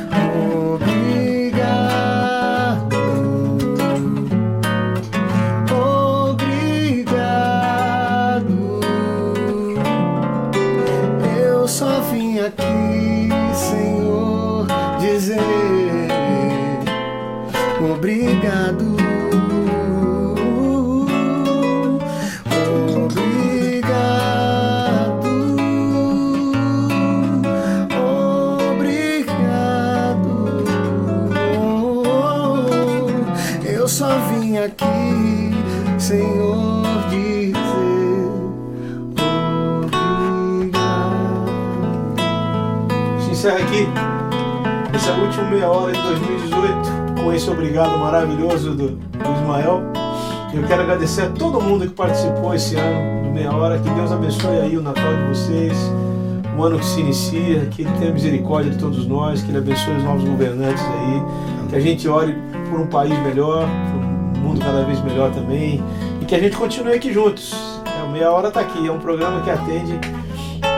Meia 45.62 45.70
hora 45.70 45.92
de 45.92 46.02
2018 46.02 47.22
com 47.22 47.32
esse 47.32 47.48
obrigado 47.48 47.96
maravilhoso 47.96 48.70
do, 48.74 48.88
do 48.96 49.32
Ismael. 49.40 49.80
Eu 50.52 50.66
quero 50.66 50.82
agradecer 50.82 51.22
a 51.22 51.28
todo 51.30 51.60
mundo 51.60 51.86
que 51.86 51.94
participou 51.94 52.52
esse 52.52 52.74
ano 52.74 53.22
do 53.22 53.30
Meia 53.30 53.52
Hora. 53.52 53.78
Que 53.78 53.88
Deus 53.90 54.10
abençoe 54.10 54.58
aí 54.58 54.76
o 54.76 54.82
Natal 54.82 55.14
de 55.14 55.22
vocês, 55.28 55.72
o 56.58 56.64
ano 56.64 56.80
que 56.80 56.84
se 56.84 57.00
inicia. 57.00 57.66
Que 57.66 57.82
Ele 57.82 57.90
tenha 57.96 58.12
misericórdia 58.12 58.72
de 58.72 58.78
todos 58.78 59.06
nós, 59.06 59.40
que 59.40 59.50
Ele 59.52 59.58
abençoe 59.58 59.98
os 59.98 60.02
novos 60.02 60.24
governantes 60.24 60.82
aí. 60.82 61.22
Que 61.68 61.76
a 61.76 61.80
gente 61.80 62.08
ore 62.08 62.36
por 62.68 62.80
um 62.80 62.86
país 62.88 63.16
melhor, 63.20 63.68
por 63.92 64.00
um 64.00 64.42
mundo 64.42 64.60
cada 64.60 64.82
vez 64.82 65.00
melhor 65.00 65.30
também. 65.30 65.80
E 66.20 66.24
que 66.24 66.34
a 66.34 66.40
gente 66.40 66.56
continue 66.56 66.94
aqui 66.94 67.12
juntos. 67.12 67.54
É, 67.86 68.02
o 68.02 68.10
Meia 68.10 68.32
Hora 68.32 68.48
está 68.48 68.58
aqui, 68.58 68.84
é 68.84 68.90
um 68.90 68.98
programa 68.98 69.40
que 69.42 69.50
atende 69.50 69.96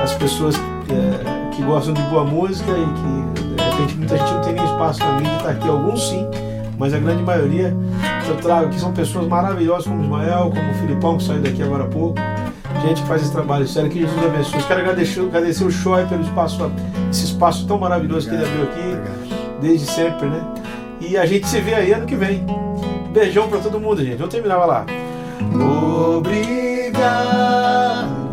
as 0.03 0.13
pessoas 0.13 0.55
é, 0.57 1.55
que 1.57 1.63
gostam 1.63 1.95
de 1.95 2.03
boa 2.03 2.23
música 2.23 2.71
e 2.71 2.85
que 2.85 3.34
repente 3.75 3.97
muita 3.97 4.17
gente 4.17 4.33
não 4.33 4.41
tem 4.43 4.55
nem 4.55 4.65
espaço 4.65 5.01
na 5.01 5.13
mídia, 5.13 5.37
está 5.37 5.51
aqui, 5.51 5.69
alguns 5.69 6.09
sim, 6.09 6.27
mas 6.79 6.95
a 6.95 6.99
grande 6.99 7.23
maioria 7.23 7.77
que 8.25 8.31
eu 8.31 8.37
trago 8.37 8.67
aqui 8.67 8.81
são 8.81 8.93
pessoas 8.93 9.29
maravilhosas 9.29 9.87
como 9.87 10.01
o 10.01 10.05
Ismael, 10.05 10.51
como 10.55 10.71
o 10.71 10.75
Filipão 10.75 11.19
que 11.19 11.25
saiu 11.25 11.43
daqui 11.43 11.63
agora 11.63 11.85
há 11.85 11.89
pouco, 11.89 12.19
gente 12.83 13.03
que 13.03 13.09
faz 13.09 13.23
esse 13.23 13.33
trabalho 13.33 13.67
sério, 13.67 13.91
que 13.91 14.01
Jesus 14.01 14.25
abençoe. 14.25 14.63
Quero 14.63 14.81
agradecer, 14.81 15.21
agradecer 15.21 15.65
o 15.65 15.71
Choi 15.71 16.05
pelo 16.07 16.23
espaço, 16.23 16.71
esse 17.11 17.25
espaço 17.25 17.67
tão 17.67 17.79
maravilhoso 17.79 18.29
que 18.29 18.35
ele 18.35 18.45
abriu 18.45 18.65
aqui, 18.65 18.99
desde 19.61 19.87
sempre, 19.87 20.27
né? 20.27 20.45
E 21.01 21.17
a 21.17 21.25
gente 21.27 21.47
se 21.47 21.61
vê 21.61 21.75
aí 21.75 21.93
ano 21.93 22.07
que 22.07 22.17
vem. 22.17 22.45
Beijão 23.13 23.49
pra 23.49 23.59
todo 23.59 23.81
mundo, 23.81 24.05
gente. 24.05 24.17
Vamos 24.17 24.35
terminar, 24.35 24.59
vai 24.59 24.67
lá. 24.67 24.85
Obrigado. 26.17 28.24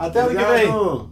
Até 0.00 0.20
ano 0.20 0.30
que 0.30 0.44
vem. 0.44 1.09